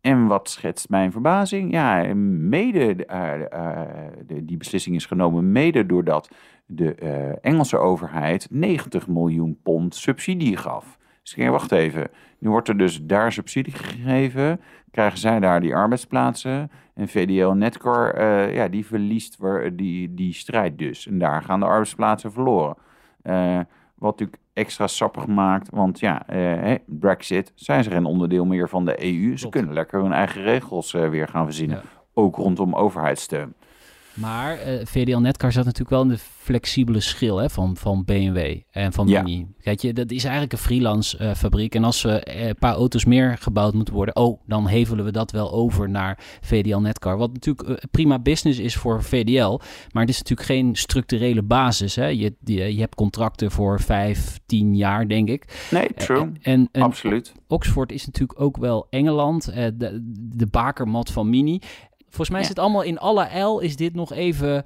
En 0.06 0.26
wat 0.26 0.50
schetst 0.50 0.88
mijn 0.88 1.12
verbazing? 1.12 1.72
Ja, 1.72 2.14
mede, 2.14 3.06
eh, 3.06 3.52
eh, 3.52 3.88
die 4.42 4.56
beslissing 4.56 4.96
is 4.96 5.06
genomen 5.06 5.52
mede 5.52 5.86
doordat 5.86 6.30
de 6.66 6.94
eh, 6.94 7.50
Engelse 7.50 7.76
overheid 7.76 8.46
90 8.50 9.08
miljoen 9.08 9.58
pond 9.62 9.94
subsidie 9.94 10.56
gaf. 10.56 10.98
Dus 11.22 11.34
ik 11.34 11.48
wacht 11.48 11.72
even, 11.72 12.08
nu 12.38 12.48
wordt 12.50 12.68
er 12.68 12.76
dus 12.76 13.02
daar 13.02 13.32
subsidie 13.32 13.72
gegeven, 13.72 14.60
krijgen 14.90 15.18
zij 15.18 15.40
daar 15.40 15.60
die 15.60 15.74
arbeidsplaatsen 15.74 16.70
en 16.94 17.08
VDL 17.08 17.48
Netcar, 17.48 18.14
eh, 18.14 18.54
ja, 18.54 18.68
die 18.68 18.86
verliest 18.86 19.38
die, 19.72 20.14
die 20.14 20.32
strijd 20.32 20.78
dus. 20.78 21.06
En 21.06 21.18
daar 21.18 21.42
gaan 21.42 21.60
de 21.60 21.66
arbeidsplaatsen 21.66 22.32
verloren. 22.32 22.76
Eh, 23.22 23.60
wat 23.98 24.10
natuurlijk 24.10 24.42
extra 24.52 24.86
sappig 24.86 25.26
maakt, 25.26 25.70
want 25.70 26.00
ja, 26.00 26.26
eh, 26.26 26.78
Brexit, 26.86 27.52
zijn 27.54 27.84
ze 27.84 27.90
geen 27.90 28.04
onderdeel 28.04 28.44
meer 28.44 28.68
van 28.68 28.84
de 28.84 29.04
EU. 29.04 29.36
Ze 29.36 29.48
kunnen 29.48 29.72
lekker 29.72 30.02
hun 30.02 30.12
eigen 30.12 30.42
regels 30.42 30.94
eh, 30.94 31.08
weer 31.08 31.28
gaan 31.28 31.44
verzinnen. 31.44 31.76
Ja. 31.76 31.88
Ook 32.14 32.36
rondom 32.36 32.74
overheidssteun. 32.74 33.54
Maar 34.16 34.58
eh, 34.58 34.86
VDL 34.86 35.18
Netcar 35.18 35.52
zat 35.52 35.64
natuurlijk 35.64 35.90
wel 35.90 36.02
in 36.02 36.08
de 36.08 36.18
flexibele 36.18 37.00
schil 37.00 37.36
hè, 37.36 37.50
van, 37.50 37.76
van 37.76 38.04
BMW 38.04 38.56
en 38.70 38.92
van 38.92 39.08
Ja. 39.08 39.22
Mini. 39.22 39.46
Kijk 39.62 39.80
je, 39.80 39.92
dat 39.92 40.10
is 40.10 40.22
eigenlijk 40.22 40.52
een 40.52 40.58
freelance 40.58 41.16
eh, 41.16 41.34
fabriek. 41.34 41.74
En 41.74 41.84
als 41.84 42.04
er 42.04 42.22
eh, 42.22 42.46
een 42.46 42.56
paar 42.58 42.74
auto's 42.74 43.04
meer 43.04 43.38
gebouwd 43.38 43.74
moeten 43.74 43.94
worden, 43.94 44.16
oh, 44.16 44.40
dan 44.46 44.66
hevelen 44.66 45.04
we 45.04 45.10
dat 45.10 45.30
wel 45.30 45.52
over 45.52 45.90
naar 45.90 46.18
VDL 46.40 46.78
Netcar. 46.78 47.16
Wat 47.16 47.32
natuurlijk 47.32 47.86
prima 47.90 48.18
business 48.18 48.58
is 48.58 48.76
voor 48.76 49.02
VDL, 49.02 49.60
maar 49.92 50.02
het 50.02 50.10
is 50.10 50.18
natuurlijk 50.18 50.48
geen 50.48 50.76
structurele 50.76 51.42
basis. 51.42 51.96
Hè. 51.96 52.06
Je, 52.06 52.34
je 52.44 52.80
hebt 52.80 52.94
contracten 52.94 53.50
voor 53.50 53.80
vijf, 53.80 54.38
tien 54.46 54.76
jaar, 54.76 55.08
denk 55.08 55.28
ik. 55.28 55.66
Nee, 55.70 55.94
true. 55.94 56.32
En, 56.42 56.68
en 56.72 56.82
Absoluut. 56.82 57.32
Oxford 57.48 57.92
is 57.92 58.06
natuurlijk 58.06 58.40
ook 58.40 58.56
wel 58.56 58.86
Engeland, 58.90 59.44
de, 59.54 60.00
de 60.36 60.46
bakermat 60.46 61.10
van 61.10 61.30
Mini. 61.30 61.60
Volgens 62.08 62.30
mij 62.30 62.40
is 62.40 62.46
Ja. 62.46 62.52
het 62.52 62.62
allemaal 62.62 62.82
in 62.82 62.98
alle 62.98 63.38
L 63.38 63.58
is 63.58 63.76
dit 63.76 63.94
nog 63.94 64.12
even 64.12 64.64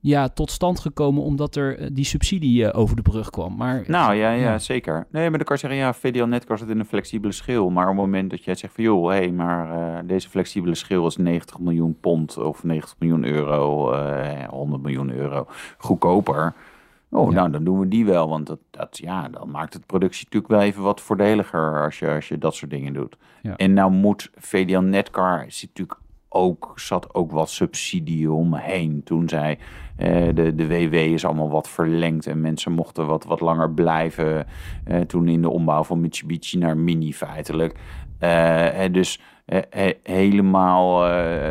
ja, 0.00 0.28
tot 0.28 0.50
stand 0.50 0.80
gekomen 0.80 1.22
omdat 1.22 1.56
er 1.56 1.78
eh, 1.78 1.86
die 1.92 2.04
subsidie 2.04 2.66
eh, 2.70 2.80
over 2.80 2.96
de 2.96 3.02
brug 3.02 3.30
kwam. 3.30 3.56
Maar 3.56 3.84
Nou 3.86 4.14
ja, 4.14 4.30
ja, 4.30 4.42
Ja. 4.50 4.58
zeker. 4.58 5.06
Nee, 5.10 5.28
maar 5.28 5.38
dan 5.38 5.46
kan 5.46 5.56
je 5.56 5.60
zeggen, 5.66 5.80
ja, 5.80 5.92
VDL 5.94 6.24
Netcar 6.24 6.58
zit 6.58 6.68
in 6.68 6.78
een 6.78 6.86
flexibele 6.86 7.32
schil. 7.32 7.70
Maar 7.70 7.82
op 7.88 7.88
het 7.96 8.00
moment 8.04 8.30
dat 8.30 8.44
jij 8.44 8.54
zegt 8.54 8.74
van, 8.74 8.84
joh, 8.84 9.10
hé, 9.10 9.16
hey, 9.16 9.30
maar 9.30 9.70
eh, 9.96 9.98
deze 10.04 10.28
flexibele 10.28 10.74
schil 10.74 11.06
is 11.06 11.16
90 11.16 11.58
miljoen 11.58 11.96
pond 12.00 12.36
of 12.38 12.64
90 12.64 12.96
miljoen 12.98 13.24
euro, 13.24 13.92
eh 13.92 14.48
100 14.48 14.82
miljoen 14.82 15.10
euro 15.12 15.46
goedkoper. 15.78 16.52
Oh, 17.10 17.28
Ja. 17.30 17.34
nou, 17.36 17.50
dan 17.50 17.64
doen 17.64 17.78
we 17.80 17.88
die 17.88 18.04
wel, 18.04 18.28
want 18.28 18.46
dat, 18.46 18.58
dat, 18.70 18.98
ja, 18.98 19.28
dan 19.28 19.50
maakt 19.50 19.72
het 19.74 19.86
productie 19.86 20.24
natuurlijk 20.24 20.52
wel 20.52 20.62
even 20.62 20.82
wat 20.82 21.00
voordeliger 21.00 21.84
als 21.84 21.98
je, 21.98 22.10
als 22.10 22.28
je 22.28 22.38
dat 22.38 22.54
soort 22.54 22.70
dingen 22.70 22.92
doet. 22.92 23.16
Ja. 23.42 23.56
En 23.56 23.72
nou 23.72 23.90
moet 23.90 24.30
VDL 24.34 24.78
Netcar, 24.78 25.44
zit 25.48 25.68
natuurlijk 25.68 25.98
ook, 26.34 26.72
zat 26.76 27.14
ook 27.14 27.30
wat 27.30 27.50
subsidie 27.50 28.32
omheen 28.32 29.00
toen 29.04 29.28
zij 29.28 29.58
eh, 29.96 30.28
de, 30.34 30.54
de 30.54 30.66
WW 30.66 30.94
is 30.94 31.24
allemaal 31.24 31.50
wat 31.50 31.68
verlengd 31.68 32.26
en 32.26 32.40
mensen 32.40 32.72
mochten 32.72 33.06
wat, 33.06 33.24
wat 33.24 33.40
langer 33.40 33.70
blijven. 33.70 34.46
eh, 34.84 35.00
toen 35.00 35.28
in 35.28 35.42
de 35.42 35.48
ombouw 35.50 35.84
van 35.84 36.00
Mitsubishi 36.00 36.58
naar 36.58 36.76
Mini 36.76 37.12
feitelijk. 37.14 37.78
Eh, 38.18 38.80
en 38.80 38.92
dus 38.92 39.20
eh, 39.44 39.60
he- 39.70 39.94
helemaal 40.02 40.98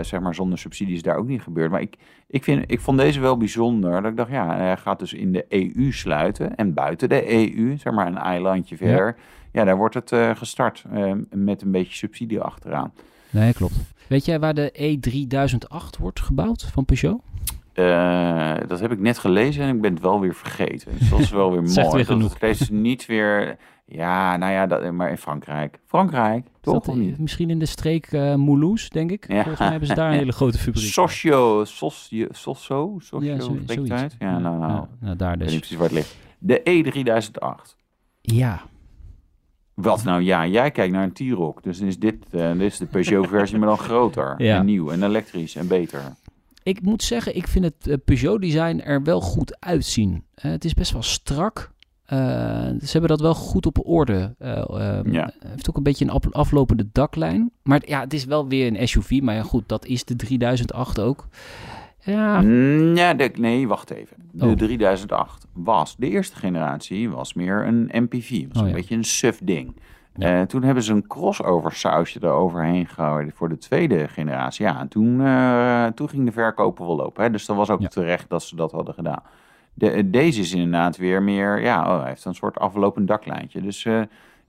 zeg 0.03 0.19
maar 0.19 0.35
zonder 0.35 0.57
subsidies 0.57 1.01
daar 1.01 1.15
ook 1.17 1.27
niet 1.27 1.41
gebeurd. 1.41 1.71
Maar 1.71 1.81
ik, 1.81 1.95
ik, 2.27 2.43
vind, 2.43 2.71
ik 2.71 2.79
vond 2.81 2.97
deze 2.97 3.19
wel 3.19 3.37
bijzonder. 3.37 4.01
Dat 4.01 4.11
ik 4.11 4.17
dacht, 4.17 4.31
ja, 4.31 4.55
hij 4.57 4.77
gaat 4.77 4.99
dus 4.99 5.13
in 5.13 5.31
de 5.31 5.45
EU 5.49 5.91
sluiten. 5.91 6.55
En 6.55 6.73
buiten 6.73 7.09
de 7.09 7.33
EU, 7.33 7.77
zeg 7.77 7.93
maar 7.93 8.07
een 8.07 8.17
eilandje 8.17 8.77
verder. 8.77 9.15
Ja, 9.51 9.63
daar 9.63 9.77
wordt 9.77 9.93
het 9.95 10.13
gestart 10.37 10.85
met 11.29 11.61
een 11.61 11.71
beetje 11.71 11.95
subsidie 11.95 12.39
achteraan. 12.41 12.93
Nee, 13.31 13.53
klopt. 13.53 13.73
Weet 14.07 14.25
jij 14.25 14.39
waar 14.39 14.53
de 14.53 14.97
E3008 14.97 15.99
wordt 15.99 16.19
gebouwd 16.21 16.63
van 16.73 16.85
Peugeot? 16.85 17.21
Eh, 17.73 18.53
dat 18.67 18.79
heb 18.79 18.91
ik 18.91 18.99
net 18.99 19.17
gelezen 19.17 19.63
en 19.63 19.75
ik 19.75 19.81
ben 19.81 19.93
het 19.93 20.01
wel 20.01 20.19
weer 20.19 20.35
vergeten. 20.35 20.91
Dus 20.99 21.09
dat 21.09 21.19
is 21.19 21.29
wel 21.29 21.51
weer 21.51 21.61
mooi. 21.73 21.73
Weer 21.73 21.83
Dat 21.97 22.05
genoeg. 22.05 22.23
het 22.39 22.55
steeds 22.55 22.69
niet 22.69 23.05
weer... 23.05 23.57
Ja, 23.85 24.37
nou 24.37 24.51
ja, 24.51 24.67
dat, 24.67 24.91
maar 24.91 25.09
in 25.09 25.17
Frankrijk. 25.17 25.79
Frankrijk, 25.85 26.45
Is 26.45 26.51
toch? 26.61 26.83
dat, 26.85 26.95
niet? 26.95 27.17
misschien 27.19 27.49
in 27.49 27.59
de 27.59 27.65
streek 27.65 28.05
eh 28.05 28.35
Moulouse, 28.35 28.89
denk 28.89 29.11
ik. 29.11 29.25
Ja. 29.27 29.35
Volgens 29.35 29.59
mij 29.59 29.69
hebben 29.69 29.87
ze 29.87 29.93
daar 29.95 30.11
een 30.11 30.17
hele 30.23 30.31
grote 30.31 30.57
fabriek. 30.57 30.83
Socio, 30.91 31.65
socio, 31.65 32.27
socio, 32.31 32.95
socio, 32.99 33.33
ja, 33.33 33.39
zo? 33.39 33.57
Ja, 34.19 34.39
nou, 34.39 34.59
nou, 34.59 34.85
nou, 34.99 35.15
daar 35.15 35.33
ik 35.33 35.39
weet 35.39 35.49
niet 35.49 35.59
dus. 35.59 35.59
precies 35.59 35.77
waar 35.77 35.87
het 35.89 35.93
ligt. 35.97 36.17
De 36.39 36.61
E3008. 37.69 37.75
Ja, 38.21 38.61
Wat 39.81 40.03
nou? 40.03 40.21
Ja, 40.21 40.47
jij 40.47 40.71
kijkt 40.71 40.93
naar 40.93 41.03
een 41.03 41.13
T-Roc. 41.13 41.61
Dus 41.61 41.79
is 41.79 41.99
dit, 41.99 42.15
eh, 42.31 42.51
dit 42.51 42.61
is 42.61 42.77
de 42.77 42.85
Peugeot-versie, 42.85 43.57
maar 43.57 43.67
dan 43.67 43.77
groter. 43.89 44.33
Ja. 44.37 44.57
En 44.57 44.65
nieuw 44.65 44.89
en 44.91 45.03
elektrisch 45.03 45.55
en 45.55 45.67
beter. 45.67 46.01
ik 46.63 46.81
moet 46.81 47.03
zeggen, 47.03 47.35
ik 47.35 47.47
vind 47.47 47.65
het 47.65 47.87
eh, 47.87 47.95
Peugeot-design 48.05 48.79
er 48.83 49.03
wel 49.03 49.21
goed 49.21 49.57
uitzien. 49.59 50.23
Het 50.35 50.65
is 50.65 50.73
best 50.73 50.91
wel 50.91 51.03
strak. 51.03 51.71
Eh, 52.05 52.17
ze 52.81 52.89
hebben 52.91 53.09
dat 53.09 53.21
wel 53.21 53.33
goed 53.35 53.65
op 53.65 53.87
orde. 53.87 54.35
Ehm, 54.39 55.11
Ja. 55.11 55.33
heeft 55.47 55.69
ook 55.69 55.77
een 55.77 55.83
beetje 55.83 56.05
een 56.05 56.11
af- 56.11 56.31
aflopende 56.31 56.87
daklijn. 56.91 57.51
Maar 57.63 57.81
ja, 57.85 57.99
het 57.99 58.13
is 58.13 58.25
wel 58.25 58.47
weer 58.47 58.67
een 58.75 58.87
SUV. 58.87 59.19
Maar 59.21 59.35
ja, 59.35 59.43
goed, 59.43 59.63
dat 59.67 59.85
is 59.85 60.03
de 60.05 60.15
3008 60.15 60.99
ook. 60.99 61.27
Ja, 62.03 63.13
de, 63.13 63.31
nee, 63.33 63.67
wacht 63.67 63.89
even. 63.91 64.17
De 64.31 64.45
Oh. 64.45 64.51
3008 64.51 65.47
was, 65.53 65.95
de 65.97 66.09
eerste 66.09 66.35
generatie 66.35 67.09
was 67.09 67.33
meer 67.33 67.67
een 67.67 67.89
MPV. 67.93 68.45
Was 68.47 68.57
Oh, 68.57 68.61
een 68.63 68.67
ja. 68.67 68.73
beetje 68.73 68.95
een 68.95 69.03
suf 69.03 69.39
ding. 69.43 69.75
Ja. 70.15 70.39
Eh, 70.39 70.45
toen 70.45 70.63
hebben 70.63 70.83
ze 70.83 70.93
een 70.93 71.07
crossover 71.07 71.71
sausje 71.71 72.19
eroverheen 72.21 72.87
gehouden 72.87 73.33
voor 73.33 73.49
de 73.49 73.57
tweede 73.57 74.07
generatie. 74.07 74.65
Ja, 74.65 74.79
en 74.79 74.87
toen, 74.87 75.21
eh, 75.25 75.85
toen 75.85 76.09
ging 76.09 76.25
de 76.25 76.31
verkopen 76.31 76.85
wel 76.85 76.95
lopen. 76.95 77.23
Hè? 77.23 77.29
Dus 77.29 77.45
dat 77.45 77.55
was 77.55 77.69
ook 77.69 77.81
Ja. 77.81 77.87
terecht 77.87 78.29
dat 78.29 78.43
ze 78.43 78.55
dat 78.55 78.71
hadden 78.71 78.93
gedaan. 78.93 79.23
De, 79.73 80.09
deze 80.09 80.39
is 80.41 80.53
inderdaad 80.53 80.97
weer 80.97 81.23
meer, 81.23 81.61
ja, 81.61 81.93
oh, 81.93 81.99
hij 81.99 82.07
heeft 82.09 82.25
een 82.25 82.35
soort 82.35 82.59
aflopend 82.59 83.07
daklijntje. 83.07 83.61
Dus 83.61 83.85
eh, 83.85 84.01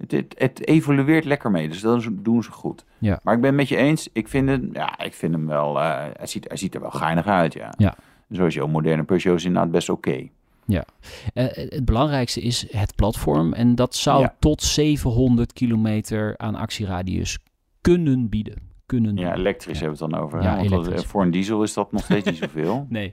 het, 0.02 0.10
het, 0.12 0.34
het 0.38 0.66
evolueert 0.66 1.24
lekker 1.24 1.50
mee. 1.50 1.68
Dus 1.68 1.80
dat 1.80 1.98
is- 1.98 2.08
doen 2.12 2.42
ze 2.42 2.50
goed. 2.50 2.84
Ja. 2.98 3.20
Maar 3.22 3.34
ik 3.34 3.40
ben 3.40 3.48
het 3.50 3.58
met 3.58 3.68
je 3.68 3.76
eens. 3.76 4.08
Ik 4.12 4.28
vind, 4.28 4.48
het, 4.48 4.62
ja, 4.72 4.98
ik 4.98 5.14
vind 5.14 5.32
hem 5.34 5.46
wel, 5.46 5.80
eh, 5.80 6.04
hij, 6.16 6.26
ziet, 6.26 6.48
hij 6.48 6.56
ziet 6.56 6.74
er 6.74 6.80
wel 6.80 6.90
geinig 6.90 7.26
uit, 7.26 7.52
ja. 7.52 7.72
Ja. 7.76 7.94
Sowieso, 8.30 8.68
moderne 8.68 9.02
Peugeot 9.04 9.36
is 9.38 9.44
inderdaad 9.44 9.70
best 9.70 9.88
oké. 9.88 10.28
Eh, 10.66 11.44
het 11.54 11.84
belangrijkste 11.84 12.40
is 12.40 12.66
het 12.76 12.94
platform. 12.96 13.52
En 13.52 13.74
dat 13.74 13.94
zou 13.94 14.20
Ja. 14.20 14.34
tot 14.38 14.62
700 14.62 15.52
kilometer 15.52 16.34
aan 16.38 16.54
actieradius 16.54 17.38
kunnen 17.80 18.28
bieden. 18.28 18.54
Kunnen 18.86 19.16
Ja, 19.16 19.34
elektrisch 19.34 19.80
hebben 19.80 19.98
we 19.98 20.04
het 20.04 20.12
dan 20.12 20.22
over. 20.22 20.42
Ja, 20.42 20.50
hè? 20.50 20.56
Want 20.56 20.68
dat- 20.70 20.78
elektrisch. 20.78 21.02
eh, 21.02 21.08
voor 21.08 21.22
een 21.22 21.30
diesel 21.30 21.62
is 21.62 21.72
dat 21.74 21.92
nog 21.92 22.02
steeds 22.04 22.26
niet 22.26 22.36
zoveel. 22.36 22.86
Nee. 22.88 23.12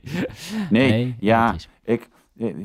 Nee, 0.70 1.16
ja, 1.20 1.40
elektrisch. 1.44 1.70
ik, 1.84 2.08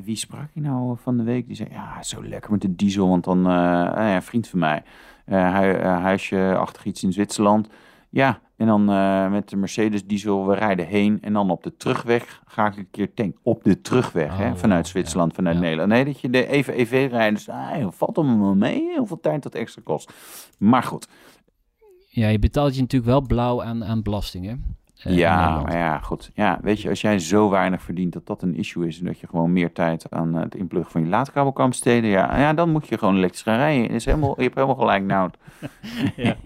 wie 0.04 0.16
sprak 0.16 0.48
je 0.52 0.60
nou 0.60 0.96
van 1.02 1.16
de 1.16 1.22
week? 1.22 1.46
Die 1.46 1.56
zei, 1.56 1.68
ja, 1.72 2.02
zo 2.02 2.24
lekker 2.24 2.50
met 2.50 2.60
de 2.60 2.74
diesel. 2.74 3.08
Want 3.08 3.24
dan, 3.24 3.46
eh, 3.46 3.52
eh, 3.52 3.94
ja, 3.94 4.14
een 4.14 4.22
vriend 4.22 4.48
van 4.48 4.58
mij, 4.58 4.82
eh 5.24 5.52
hij, 5.52 5.80
eh, 5.80 6.00
huisje-achtig 6.02 6.84
iets 6.84 7.02
in 7.02 7.12
Zwitserland. 7.12 7.68
Ja, 8.10 8.40
en 8.56 8.66
dan 8.66 8.90
eh, 8.90 9.30
met 9.30 9.48
de 9.48 9.56
Mercedes 9.56 10.06
diesel, 10.06 10.46
we 10.46 10.54
rijden 10.54 10.86
heen. 10.86 11.18
En 11.22 11.32
dan 11.32 11.50
op 11.50 11.62
de 11.62 11.76
terugweg 11.76 12.42
ga 12.46 12.66
ik 12.66 12.76
een 12.76 12.90
keer 12.90 13.14
tanken. 13.14 13.40
Op 13.42 13.64
de 13.64 13.80
terugweg, 13.80 14.36
hè, 14.36 14.50
Oh, 14.50 14.56
vanuit 14.56 14.84
ja. 14.84 14.90
Zwitserland, 14.90 15.32
vanuit 15.34 15.56
Ja. 15.56 15.62
Nederland. 15.62 15.88
Nee, 15.88 16.04
dat 16.04 16.20
je 16.20 16.30
de 16.30 16.46
even 16.46 16.80
EV 16.80 17.08
rijdt. 17.10 17.36
Dus, 17.36 17.48
ah, 17.48 17.86
valt 17.90 18.16
hem 18.16 18.40
wel 18.40 18.54
mee, 18.54 18.96
hoeveel 18.98 19.20
tijd 19.20 19.42
dat 19.42 19.54
extra 19.54 19.82
kost. 19.84 20.12
Maar 20.58 20.82
goed, 20.82 21.08
Ja, 22.08 22.28
je 22.28 22.38
betaalt 22.38 22.74
je 22.74 22.80
natuurlijk 22.80 23.10
wel 23.10 23.20
blauw 23.22 23.62
aan, 23.62 23.84
aan 23.84 24.02
belastingen. 24.02 24.76
Eh, 25.04 25.16
ja, 25.16 25.60
maar 25.60 25.76
ja, 25.76 25.98
goed. 25.98 26.30
Ja, 26.34 26.58
weet 26.62 26.80
je, 26.80 26.88
als 26.88 27.00
jij 27.00 27.18
zo 27.18 27.50
weinig 27.50 27.82
verdient 27.82 28.12
dat 28.12 28.26
dat 28.26 28.42
een 28.42 28.54
issue 28.54 28.86
is... 28.86 28.98
en 28.98 29.04
dat 29.04 29.20
je 29.20 29.26
gewoon 29.26 29.52
meer 29.52 29.72
tijd 29.72 30.10
aan 30.10 30.36
eh, 30.36 30.42
het 30.42 30.54
inpluggen 30.54 30.92
van 30.92 31.02
je 31.02 31.08
laadkabel 31.08 31.52
kan 31.52 31.68
besteden... 31.68 32.10
ja, 32.10 32.38
ja 32.38 32.52
dan 32.54 32.70
moet 32.70 32.88
je 32.88 32.98
gewoon 32.98 33.16
elektrisch 33.16 33.42
gaan 33.42 33.56
rijden. 33.56 33.90
Is 33.90 34.04
helemaal, 34.04 34.34
je 34.36 34.42
hebt 34.42 34.54
helemaal 34.54 34.76
gelijk, 34.76 35.04
nou. 35.04 35.30
Ja. 36.16 36.36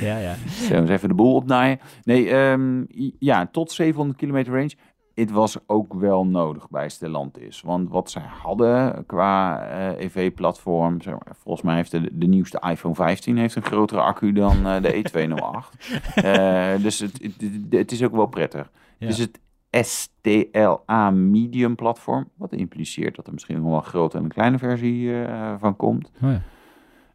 Ja, 0.00 0.18
ja. 0.18 0.34
Zo, 0.68 0.74
eens 0.74 0.90
even 0.90 1.08
de 1.08 1.14
boel 1.14 1.34
opnaaien. 1.34 1.80
Nee, 2.04 2.30
ehm, 2.30 2.84
ja, 3.18 3.48
tot 3.52 3.72
700 3.72 4.18
kilometer 4.18 4.52
range. 4.52 4.72
Het 5.20 5.30
was 5.30 5.58
ook 5.66 5.94
wel 5.94 6.26
nodig 6.26 6.70
bij 6.70 6.88
Stellantis. 6.88 7.60
Want 7.60 7.90
wat 7.90 8.10
zij 8.10 8.22
hadden 8.42 9.06
qua 9.06 9.62
eh, 9.66 10.04
EV-platform... 10.04 11.00
Zeg 11.00 11.12
maar, 11.12 11.36
volgens 11.36 11.64
mij 11.64 11.74
heeft 11.74 11.90
de, 11.90 12.08
de 12.12 12.26
nieuwste 12.26 12.62
iPhone 12.70 12.94
15 12.94 13.36
heeft 13.36 13.54
een 13.54 13.62
grotere 13.62 14.00
accu 14.00 14.32
dan 14.32 14.66
eh, 14.66 14.82
de 14.82 15.02
E208. 15.02 15.78
Eh, 16.14 16.82
dus 16.82 16.98
het, 16.98 17.22
het, 17.22 17.34
het 17.70 17.92
is 17.92 18.02
ook 18.02 18.12
wel 18.12 18.26
prettig. 18.26 18.70
Ja. 18.98 19.06
Dus 19.06 19.18
het 19.18 19.40
STLA 19.70 21.10
Medium 21.10 21.74
platform, 21.74 22.28
wat 22.34 22.52
impliceert 22.52 23.16
dat 23.16 23.26
er 23.26 23.32
misschien 23.32 23.56
nog 23.56 23.64
wel 23.64 23.76
een 23.76 23.84
grote 23.84 24.16
en 24.16 24.24
een 24.24 24.30
kleine 24.30 24.58
versie 24.58 25.12
van 25.58 25.76
komt. 25.76 26.10
Oh 26.22 26.30
ja. 26.30 26.42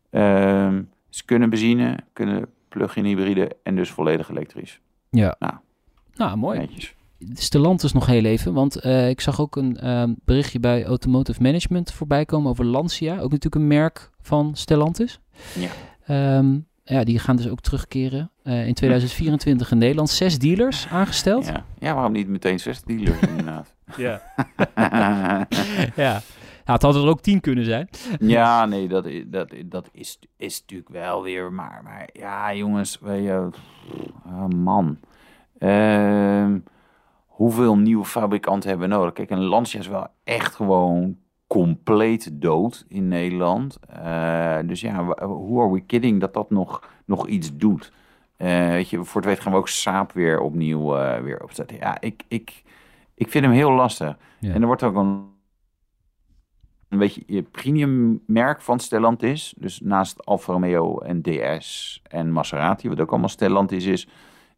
Ehm, 0.09 0.83
ze 1.09 1.25
kunnen 1.25 1.49
benzine, 1.49 1.99
kunnen 2.13 2.49
plug-in 2.67 3.05
hybride 3.05 3.55
en 3.63 3.75
dus 3.75 3.91
volledig 3.91 4.29
elektrisch. 4.29 4.81
ja. 5.09 5.35
Nou. 5.39 5.53
Nou, 6.15 6.37
mooi. 6.37 6.59
Netjes. 6.59 6.95
Stellantis 7.33 7.91
nog 7.93 8.05
heel 8.05 8.23
even, 8.23 8.53
want 8.53 8.75
eh, 8.79 9.09
ik 9.09 9.21
zag 9.21 9.41
ook 9.41 9.55
een 9.55 9.77
ehm, 9.79 10.13
berichtje 10.25 10.59
bij 10.59 10.85
Automotive 10.85 11.41
Management 11.41 11.91
voorbij 11.91 12.25
komen 12.25 12.49
over 12.49 12.65
Lancia. 12.65 13.13
Ook 13.13 13.31
natuurlijk 13.31 13.55
een 13.55 13.67
merk 13.67 14.09
van 14.21 14.51
Stellantis. 14.55 15.19
Ja. 15.59 15.69
Ehm, 16.05 16.57
ja, 16.83 17.03
die 17.03 17.19
gaan 17.19 17.35
dus 17.35 17.47
ook 17.49 17.61
terugkeren 17.61 18.31
eh, 18.43 18.67
in 18.67 18.73
2024 18.73 19.71
in 19.71 19.77
Nederland. 19.77 20.09
Zes 20.09 20.39
dealers 20.39 20.87
aangesteld. 20.87 21.45
Ja. 21.45 21.65
ja, 21.79 21.93
waarom 21.93 22.11
niet 22.11 22.27
meteen 22.27 22.59
60 22.59 22.97
dealers 22.97 23.19
inderdaad? 23.27 23.73
Ja. 23.97 24.21
ja. 25.95 26.21
Ja, 26.65 26.73
het 26.73 26.81
had 26.81 26.95
er 26.95 27.07
ook 27.07 27.21
tien 27.21 27.39
kunnen 27.41 27.65
zijn. 27.65 27.89
ja, 28.19 28.65
nee, 28.65 28.87
dat, 28.87 29.05
i- 29.05 29.29
dat, 29.29 29.53
dat 29.65 29.89
is, 29.91 30.19
is 30.37 30.59
natuurlijk 30.59 30.89
wel 30.89 31.23
weer 31.23 31.53
maar. 31.53 31.81
Maar 31.83 32.09
ja, 32.13 32.53
jongens, 32.55 32.99
weet 33.01 33.23
je, 33.23 33.49
ah, 34.25 34.47
man. 34.47 34.97
Ehm, 35.59 36.57
hoeveel 37.35 37.77
nieuwe 37.77 38.05
fabrikanten 38.05 38.69
hebben 38.69 38.89
we 38.89 38.95
nodig? 38.95 39.13
Kijk, 39.13 39.29
een 39.29 39.43
Lancia 39.43 39.79
is 39.79 39.87
wel 39.87 40.07
echt 40.23 40.55
gewoon 40.55 41.17
compleet 41.47 42.29
dood 42.33 42.85
in 42.87 43.07
Nederland. 43.07 43.79
Eh, 43.89 44.57
dus 44.65 44.81
ja, 44.81 45.25
hoe 45.25 45.61
are 45.61 45.71
we 45.71 45.79
kidding 45.79 46.19
dat 46.19 46.33
dat 46.33 46.49
nog, 46.49 46.89
nog 47.05 47.27
iets 47.27 47.57
doet? 47.57 47.91
Eh, 48.37 48.67
weet 48.67 48.89
je, 48.89 49.03
voor 49.03 49.21
het 49.21 49.29
weet 49.29 49.39
gaan 49.39 49.51
we 49.51 49.57
ook 49.57 49.67
Saab 49.67 50.11
weer 50.11 50.39
opnieuw 50.39 50.97
eh, 50.97 51.21
weer 51.21 51.43
opzetten. 51.43 51.77
Ja, 51.77 52.01
ik, 52.01 52.23
ik, 52.27 52.63
ik 53.13 53.29
vind 53.29 53.45
hem 53.45 53.53
heel 53.53 53.71
lastig. 53.71 54.17
Ja. 54.39 54.53
En 54.53 54.61
er 54.61 54.67
wordt 54.67 54.83
ook 54.83 54.95
een, 54.95 55.25
een 56.89 56.97
beetje 56.97 57.23
je 57.27 57.41
premium 57.41 58.23
merk 58.25 58.61
van 58.61 58.79
Stellantis. 58.79 59.53
Dus 59.57 59.79
naast 59.79 60.25
Alfa 60.25 60.53
Romeo 60.53 60.99
en 60.99 61.21
DS 61.21 62.01
en 62.03 62.31
Maserati, 62.31 62.89
wat 62.89 62.99
ook 62.99 63.11
allemaal 63.11 63.29
Stellantis 63.29 63.85
is, 63.85 63.91
is 63.91 64.07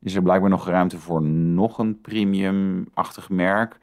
er 0.02 0.22
blijkbaar 0.22 0.50
nog 0.50 0.68
ruimte 0.68 0.98
voor 0.98 1.22
nog 1.22 1.78
een 1.78 2.02
premium-achtig 2.02 3.30
merk. 3.30 3.78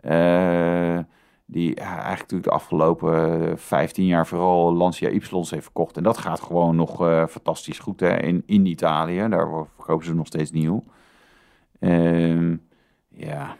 Eh, 0.00 0.98
die 1.46 1.74
eigenlijk 1.74 2.18
natuurlijk 2.20 2.44
de 2.44 2.50
afgelopen 2.50 3.58
15 3.58 4.06
jaar 4.06 4.26
vooral 4.26 4.74
Lancia 4.74 5.10
Ypsilons 5.10 5.50
heeft 5.50 5.62
verkocht. 5.62 5.96
En 5.96 6.02
dat 6.02 6.18
gaat 6.18 6.40
gewoon 6.40 6.76
nog 6.76 7.06
eh, 7.06 7.26
fantastisch 7.26 7.78
goed 7.78 8.00
hè, 8.00 8.22
in, 8.22 8.42
in 8.46 8.66
Italië. 8.66 9.26
Daar 9.28 9.48
verkopen 9.76 10.06
ze 10.06 10.14
nog 10.14 10.26
steeds 10.26 10.50
nieuw. 10.50 10.82
Ehm, 11.78 12.56
ja, 13.08 13.56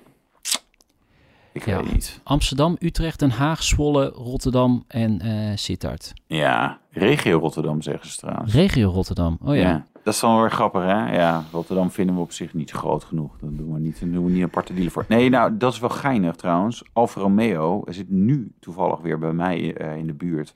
ik 1.56 1.66
Ja. 1.66 1.82
weet 1.82 1.92
niet. 1.92 2.20
Amsterdam, 2.24 2.76
Utrecht, 2.78 3.18
Den 3.18 3.30
Haag, 3.30 3.62
Zwolle, 3.62 4.06
Rotterdam 4.08 4.84
en 4.88 5.20
eh 5.20 5.56
Sittard. 5.56 6.12
Ja, 6.26 6.78
regio 6.90 7.38
Rotterdam 7.38 7.82
zeggen 7.82 8.10
ze 8.10 8.16
trouwens. 8.16 8.52
Regio 8.54 8.90
Rotterdam. 8.90 9.38
Oh 9.44 9.56
ja. 9.56 9.84
Dat 10.02 10.14
is 10.14 10.20
dan 10.20 10.30
wel 10.32 10.40
weer 10.40 10.50
grappig, 10.50 10.82
hè? 10.82 11.14
Ja, 11.16 11.44
Rotterdam 11.52 11.90
vinden 11.90 12.14
we 12.14 12.20
op 12.20 12.32
zich 12.32 12.54
niet 12.54 12.70
groot 12.70 13.04
genoeg. 13.04 13.36
Dan 13.40 13.56
doen 13.56 13.72
we 13.74 13.80
niet, 13.80 14.00
dan 14.00 14.12
doen 14.12 14.24
we 14.24 14.30
niet 14.30 14.38
een 14.40 14.44
aparte 14.46 14.74
dealer 14.74 14.90
voor. 14.90 15.04
Nee, 15.08 15.28
nou, 15.28 15.56
dat 15.56 15.72
is 15.72 15.78
wel 15.78 15.88
geinig 15.88 16.34
trouwens. 16.36 16.84
Alfa 16.92 17.20
Romeo 17.20 17.82
er 17.86 17.94
zit 17.94 18.10
nu 18.10 18.52
toevallig 18.60 19.00
weer 19.00 19.18
bij 19.18 19.32
mij 19.32 19.74
eh, 19.76 19.96
in 19.96 20.06
de 20.06 20.12
buurt. 20.14 20.54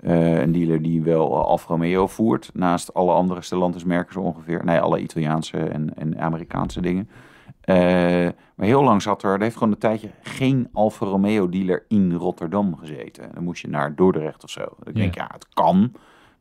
Eh, 0.00 0.40
een 0.40 0.52
dealer 0.52 0.82
die 0.82 1.02
wel 1.02 1.26
eh, 1.30 1.44
Alfa 1.44 1.66
Romeo 1.68 2.06
voert. 2.06 2.50
Naast 2.52 2.94
alle 2.94 3.12
andere 3.12 3.42
Stellantis 3.42 3.84
merken 3.84 4.12
zo 4.12 4.20
ongeveer. 4.20 4.64
Nee, 4.64 4.78
alle 4.80 5.00
Italiaanse 5.00 5.58
en, 5.58 5.96
en 5.96 6.18
Amerikaanse 6.20 6.80
dingen. 6.80 7.08
Eh, 7.64 7.76
maar 8.54 8.66
heel 8.66 8.82
lang 8.82 9.02
zat 9.02 9.22
er, 9.22 9.32
er 9.32 9.40
heeft 9.40 9.56
gewoon 9.56 9.72
een 9.72 9.78
tijdje 9.78 10.10
geen 10.22 10.68
Alfa 10.72 11.06
Romeo 11.06 11.48
dealer 11.48 11.84
in 11.88 12.12
Rotterdam 12.12 12.76
gezeten. 12.76 13.30
Dan 13.34 13.44
moest 13.44 13.62
je 13.62 13.68
naar 13.68 13.94
Dordrecht 13.94 14.44
of 14.44 14.50
zo. 14.50 14.62
Ik 14.82 14.94
denk, 14.94 15.14
ja, 15.14 15.28
het 15.32 15.46
kan. 15.54 15.92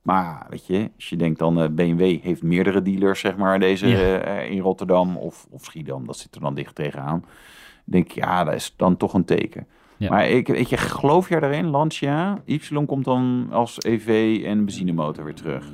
Maar 0.01 0.46
weet 0.50 0.65
je, 0.65 0.89
als 0.96 1.10
je 1.10 1.15
denkt 1.15 1.39
dan, 1.39 1.62
eh, 1.62 1.70
BMW 1.70 2.22
heeft 2.22 2.44
meerdere 2.44 2.82
dealers, 2.82 3.20
zeg 3.20 3.36
maar, 3.38 3.60
deze 3.60 3.88
Ja. 3.88 4.18
eh, 4.18 4.51
in 4.51 4.60
Rotterdam 4.60 5.18
of, 5.18 5.48
of 5.50 5.63
Schiedam, 5.63 6.06
dat 6.06 6.18
zit 6.18 6.36
er 6.36 6.42
dan 6.42 6.53
dicht 6.56 6.75
tegenaan. 6.75 7.25
denk 7.86 8.06
ik, 8.06 8.12
ja, 8.12 8.44
dat 8.44 8.53
is 8.53 8.74
dan 8.77 8.98
toch 8.98 9.13
een 9.13 9.25
teken. 9.25 9.68
Ja. 9.98 10.10
Maar 10.10 10.27
ik, 10.30 10.48
weet 10.48 10.70
je, 10.70 10.77
geloof 10.77 11.30
jij 11.30 11.39
daarin, 11.39 11.65
Lancia? 11.68 12.42
Y 12.46 12.60
komt 12.86 13.06
dan 13.06 13.48
als 13.51 13.77
EV 13.84 14.42
en 14.46 14.65
benzinemotor 14.65 15.24
weer 15.24 15.34
terug. 15.34 15.65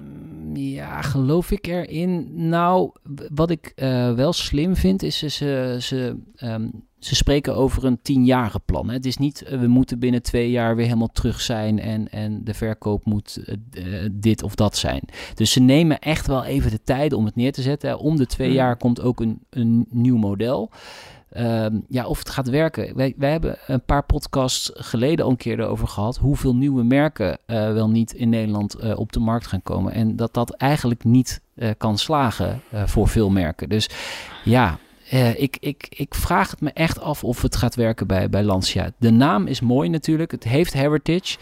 Ja, 0.53 1.01
geloof 1.01 1.51
ik 1.51 1.68
erin? 1.68 2.27
Nou, 2.50 2.91
wat 3.34 3.50
ik 3.50 3.72
eh, 3.75 4.13
wel 4.13 4.34
slim 4.34 4.75
vind, 4.75 5.03
is 5.03 5.18
ze, 5.18 5.29
ze, 5.29 5.77
ze, 5.79 6.18
ehm, 6.36 6.70
ze 7.00 7.15
spreken 7.15 7.56
over 7.56 7.86
een 7.86 8.01
tienjarige 8.01 8.60
plan. 8.60 8.88
Hè. 8.88 8.94
Het 8.94 9.06
is 9.06 9.18
niet, 9.18 9.41
eh, 9.41 9.60
we 9.60 9.68
moeten 9.68 10.00
binnen 10.00 10.22
twee 10.22 10.51
jaar 10.51 10.75
weer 10.75 10.86
helemaal 10.86 11.12
terug 11.12 11.41
zijn 11.41 11.79
en, 11.79 12.12
en 12.12 12.44
de 12.44 12.53
verkoop 12.53 13.06
moet 13.06 13.38
eh, 13.72 13.86
dit 14.12 14.44
of 14.44 14.56
dat 14.56 14.77
zijn. 14.77 15.01
Dus 15.34 15.51
ze 15.51 15.60
nemen 15.60 16.00
echt 16.00 16.27
wel 16.27 16.44
even 16.44 16.72
de 16.72 16.84
tijd 16.84 17.13
om 17.13 17.25
het 17.25 17.36
neer 17.36 17.51
te 17.51 17.62
zetten. 17.62 18.00
Om 18.00 18.15
de 18.15 18.25
twee 18.25 18.48
Hmm. 18.48 18.58
jaar 18.58 18.77
komt 18.77 19.01
ook 19.01 19.20
een, 19.20 19.39
een 19.50 19.86
nieuw 19.89 20.18
model. 20.18 20.72
Ehm, 21.29 21.79
ja, 21.88 22.05
of 22.05 22.19
het 22.19 22.29
gaat 22.29 22.50
werken. 22.50 22.95
Wij, 22.95 23.13
hebben 23.17 23.57
een 23.67 23.86
paar 23.86 24.03
podcasts 24.03 24.71
geleden 24.74 25.25
al 25.25 25.31
een 25.31 25.38
keer 25.38 25.59
erover 25.59 25.88
gehad. 25.88 26.17
hoeveel 26.17 26.55
nieuwe 26.55 26.83
merken 26.83 27.38
eh, 27.45 27.74
wel 27.74 27.89
niet 27.89 28.13
in 28.13 28.29
Nederland 28.29 28.74
eh, 28.74 29.00
op 29.00 29.12
de 29.12 29.19
markt 29.19 29.48
gaan 29.48 29.62
komen. 29.62 29.93
En 29.93 30.15
dat 30.15 30.33
dat 30.33 30.51
eigenlijk 30.51 31.03
niet 31.03 31.41
eh, 31.55 31.69
kan 31.77 31.98
slagen 31.98 32.62
voor 32.86 33.07
veel 33.07 33.29
merken. 33.29 33.69
Dus 33.69 33.89
ja. 34.43 34.77
ik, 35.36 35.57
ik, 35.59 35.88
ik 35.89 36.15
vraag 36.15 36.51
het 36.51 36.62
me 36.62 36.71
echt 36.74 37.00
af 37.00 37.24
of 37.24 37.41
het 37.41 37.55
gaat 37.55 37.75
werken 37.75 38.07
bij, 38.07 38.29
bij 38.29 38.43
Lancia. 38.43 38.91
De 38.98 39.12
naam 39.12 39.48
is 39.48 39.62
mooi 39.62 39.89
natuurlijk. 39.89 40.31
Het 40.31 40.43
heeft 40.43 40.74
heritage. 40.74 41.38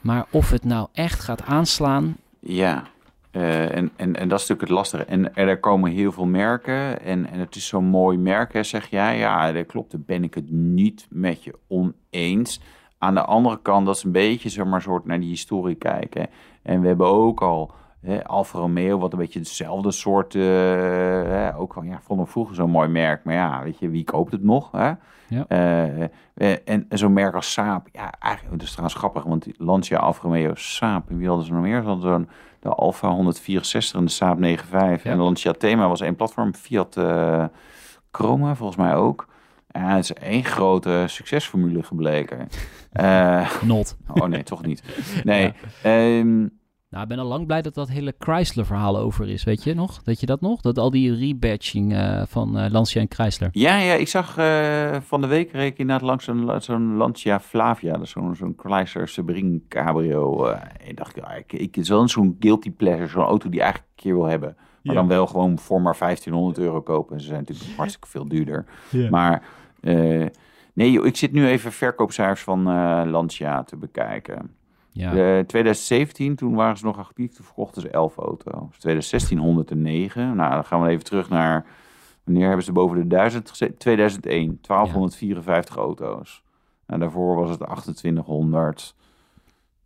Maar 0.00 0.26
of 0.30 0.50
het 0.50 0.64
nou 0.64 0.88
echt 0.92 1.20
gaat 1.20 1.42
aanslaan. 1.42 2.16
Ja, 2.40 2.84
eh, 3.32 3.76
en, 3.76 3.90
en, 3.96 4.16
en 4.16 4.28
dat 4.28 4.40
is 4.40 4.48
natuurlijk 4.48 4.60
het 4.60 4.70
lastige. 4.70 5.04
En, 5.04 5.34
er 5.34 5.60
komen 5.60 5.90
heel 5.90 6.12
veel 6.12 6.26
merken 6.26 7.00
en, 7.00 7.26
en 7.30 7.38
het 7.38 7.54
is 7.54 7.66
zo'n 7.66 7.84
mooi 7.84 8.18
merk, 8.18 8.52
hè, 8.52 8.62
zeg 8.62 8.86
jij. 8.90 9.18
Ja, 9.18 9.52
dat 9.52 9.66
klopt, 9.66 9.90
daar 9.90 10.00
ben 10.06 10.24
ik 10.24 10.34
het 10.34 10.50
niet 10.50 11.06
met 11.10 11.44
je 11.44 11.54
oneens. 11.68 12.60
Aan 12.98 13.14
de 13.14 13.24
andere 13.24 13.58
kant, 13.62 13.86
dat 13.86 13.96
is 13.96 14.02
een 14.02 14.12
beetje 14.12 14.48
zeg 14.48 14.64
maar, 14.64 14.82
soort 14.82 15.04
naar 15.04 15.20
die 15.20 15.28
historie 15.28 15.74
kijken. 15.74 16.26
En 16.62 16.80
we 16.80 16.86
hebben 16.86 17.06
ook 17.06 17.42
al 17.42 17.72
hè, 18.00 18.24
Alfa 18.24 18.58
Romeo, 18.58 18.98
wat 18.98 19.12
een 19.12 19.18
beetje 19.18 19.38
hetzelfde 19.38 19.90
soort... 19.90 20.34
eh, 20.34 20.42
hè, 20.42 21.56
ook 21.56 21.72
van, 21.72 21.86
ja, 21.86 22.00
vroeger 22.06 22.54
zo'n 22.54 22.70
mooi 22.70 22.88
merk. 22.88 23.24
Maar 23.24 23.34
ja, 23.34 23.62
weet 23.62 23.78
je, 23.78 23.88
wie 23.88 24.04
koopt 24.04 24.32
het 24.32 24.42
nog? 24.42 24.70
Hè? 24.72 24.92
Ja. 25.32 25.44
Eh, 25.48 26.02
eh, 26.34 26.56
en, 26.64 26.86
zo'n 26.88 27.12
merk 27.12 27.34
als 27.34 27.52
Saab, 27.52 27.88
ja, 27.92 28.12
eigenlijk, 28.18 28.58
dat 28.58 28.66
is 28.66 28.70
trouwens 28.72 28.98
grappig, 28.98 29.22
want 29.22 29.42
die 29.42 29.54
Lancia, 29.58 29.98
Alfa 29.98 30.22
Romeo, 30.22 30.54
Saab, 30.54 31.10
en 31.10 31.16
wie 31.18 31.26
hadden 31.28 31.46
ze 31.46 31.52
nog 31.52 31.62
meer? 31.62 31.80
Ze 31.80 31.86
hadden 31.86 32.10
zo'n 32.10 32.28
de 32.60 32.68
Alfa 32.68 33.08
164 33.08 33.98
en 33.98 34.04
de 34.04 34.10
Saab 34.10 34.38
95 34.38 35.02
Ja. 35.02 35.10
en 35.10 35.16
de 35.16 35.22
Lancia 35.22 35.52
Thema 35.52 35.88
was 35.88 36.00
één 36.00 36.16
platform, 36.16 36.54
Fiat 36.54 36.96
eh, 36.96 37.44
Chroma 38.10 38.54
volgens 38.54 38.78
mij 38.78 38.94
ook. 38.94 39.28
Ja, 39.68 39.94
het 39.96 40.04
is 40.04 40.12
één 40.12 40.44
grote 40.44 41.04
succesformule 41.06 41.82
gebleken. 41.82 42.48
Eh, 42.92 43.50
Not. 43.62 43.96
oh 44.14 44.26
nee, 44.28 44.42
toch 44.42 44.62
niet. 44.62 44.82
Nee, 45.24 45.52
ehm, 45.82 46.46
Nou, 46.92 47.04
ik 47.04 47.08
ben 47.10 47.18
al 47.18 47.26
lang 47.26 47.46
blij 47.46 47.62
dat 47.62 47.74
dat 47.74 47.88
hele 47.88 48.14
Chrysler-verhaal 48.18 48.98
over 48.98 49.28
is. 49.28 49.44
Weet 49.44 49.64
je 49.64 49.74
nog? 49.74 50.02
Dat 50.02 50.20
je 50.20 50.26
dat 50.26 50.40
nog? 50.40 50.60
Dat 50.60 50.78
al 50.78 50.90
die 50.90 51.14
rebadging 51.14 51.92
eh, 51.94 52.22
van 52.26 52.58
eh, 52.58 52.70
Lancia 52.70 53.00
en 53.00 53.06
Chrysler. 53.08 53.48
Ja, 53.52 53.76
ja, 53.78 53.92
ik 53.94 54.08
zag 54.08 54.36
eh, 54.36 54.96
van 55.00 55.20
de 55.20 55.26
week 55.26 55.52
reed 55.52 55.72
ik 55.72 55.78
inderdaad 55.78 56.06
langs 56.06 56.24
zo'n 56.24 56.94
Lancia 56.96 57.40
Flavia, 57.40 57.92
dat 57.92 58.02
is 58.02 58.10
zo'n 58.10 58.34
zo'n 58.34 58.54
Chrysler 58.56 59.08
Sebring 59.08 59.62
Cabrio. 59.68 60.44
eh 60.46 60.60
en 60.88 60.94
dacht 60.94 61.16
ik, 61.16 61.22
ja, 61.24 61.30
ik, 61.32 61.52
ik 61.52 61.76
is 61.76 61.88
wel 61.88 62.08
zo'n 62.08 62.36
guilty 62.40 62.70
pleasure, 62.70 63.06
zo'n 63.08 63.22
auto 63.24 63.48
die 63.48 63.58
ik 63.58 63.64
eigenlijk 63.64 63.92
een 63.96 64.02
keer 64.02 64.14
wil 64.14 64.26
hebben. 64.26 64.56
Maar 64.82 64.94
Ja. 64.94 65.00
dan 65.00 65.08
wel 65.08 65.26
gewoon 65.26 65.58
voor 65.58 65.82
maar 65.82 65.96
1500 65.98 66.58
euro 66.58 66.80
kopen. 66.82 67.14
En 67.14 67.20
ze 67.20 67.26
zijn 67.26 67.38
natuurlijk 67.46 67.76
hartstikke 67.76 68.08
veel 68.08 68.28
duurder. 68.28 68.64
Maar 69.10 69.42
eh, 69.80 70.26
nee, 70.74 70.90
joh, 70.92 71.06
ik 71.06 71.16
zit 71.16 71.32
nu 71.32 71.46
even 71.46 71.72
verkoopcijfers 71.72 72.42
van 72.42 72.68
eh, 72.68 73.02
Lancia 73.06 73.62
te 73.62 73.76
bekijken. 73.76 74.50
Ja. 74.92 75.10
Eh, 75.10 75.44
2017, 75.44 76.36
toen 76.36 76.54
waren 76.54 76.76
ze 76.76 76.84
nog 76.84 76.98
actief, 76.98 77.34
toen 77.34 77.44
verkochten 77.44 77.82
ze 77.82 77.90
11 77.90 78.16
auto's. 78.16 78.78
2016 78.78 79.38
109. 79.38 80.36
Nou, 80.36 80.52
dan 80.52 80.64
gaan 80.64 80.82
we 80.82 80.88
even 80.88 81.04
terug 81.04 81.28
naar... 81.28 81.66
Wanneer 82.24 82.46
hebben 82.46 82.64
ze 82.64 82.72
boven 82.72 82.96
de 82.96 83.06
1000 83.06 83.50
gezet? 83.50 83.78
2001, 83.78 84.58
1254 84.60 85.76
auto's. 85.76 86.42
Nou, 86.86 87.00
daarvoor 87.00 87.36
was 87.36 87.50
het 87.50 87.58
2800. 87.58 88.94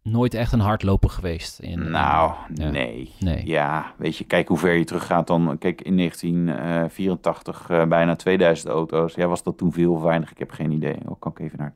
Nooit 0.02 0.34
echt 0.34 0.52
een 0.52 0.60
hardloper 0.60 1.10
geweest. 1.10 1.58
In, 1.58 1.90
Nou, 1.90 2.32
ja. 2.54 2.70
nee. 2.70 3.12
Nee. 3.18 3.46
Ja, 3.46 3.92
weet 3.96 4.16
je, 4.16 4.24
kijk 4.24 4.48
hoe 4.48 4.58
ver 4.58 4.72
je 4.72 4.84
teruggaat 4.84 5.26
dan. 5.26 5.58
Kijk, 5.58 5.82
in 5.82 5.96
1984 5.96 7.70
eh, 7.70 7.84
bijna 7.84 8.16
2000 8.16 8.68
auto's. 8.68 9.14
Ja, 9.14 9.26
was 9.26 9.42
dat 9.42 9.58
toen 9.58 9.72
veel 9.72 9.92
of 9.92 10.02
weinig? 10.02 10.30
Ik 10.30 10.38
heb 10.38 10.50
geen 10.50 10.70
idee. 10.70 10.98
Oh, 11.06 11.16
kan 11.18 11.32
ik 11.32 11.38
even 11.38 11.58
naar 11.58 11.72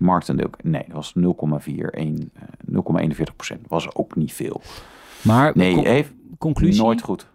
marktendeel? 0.00 0.50
Nee, 0.62 0.84
dat 0.86 0.94
was 0.94 1.12
0,41, 1.14 2.30
eh, 2.34 2.42
0,41 2.64 3.36
procent. 3.36 3.68
Was 3.68 3.94
ook 3.94 4.14
niet 4.16 4.32
veel. 4.32 4.60
Maar 5.22 5.52
Nee, 5.54 5.74
con- 5.74 5.84
heeft 5.86 6.12
conclusie, 6.38 6.82
nooit 6.82 7.02
goed. 7.02 7.28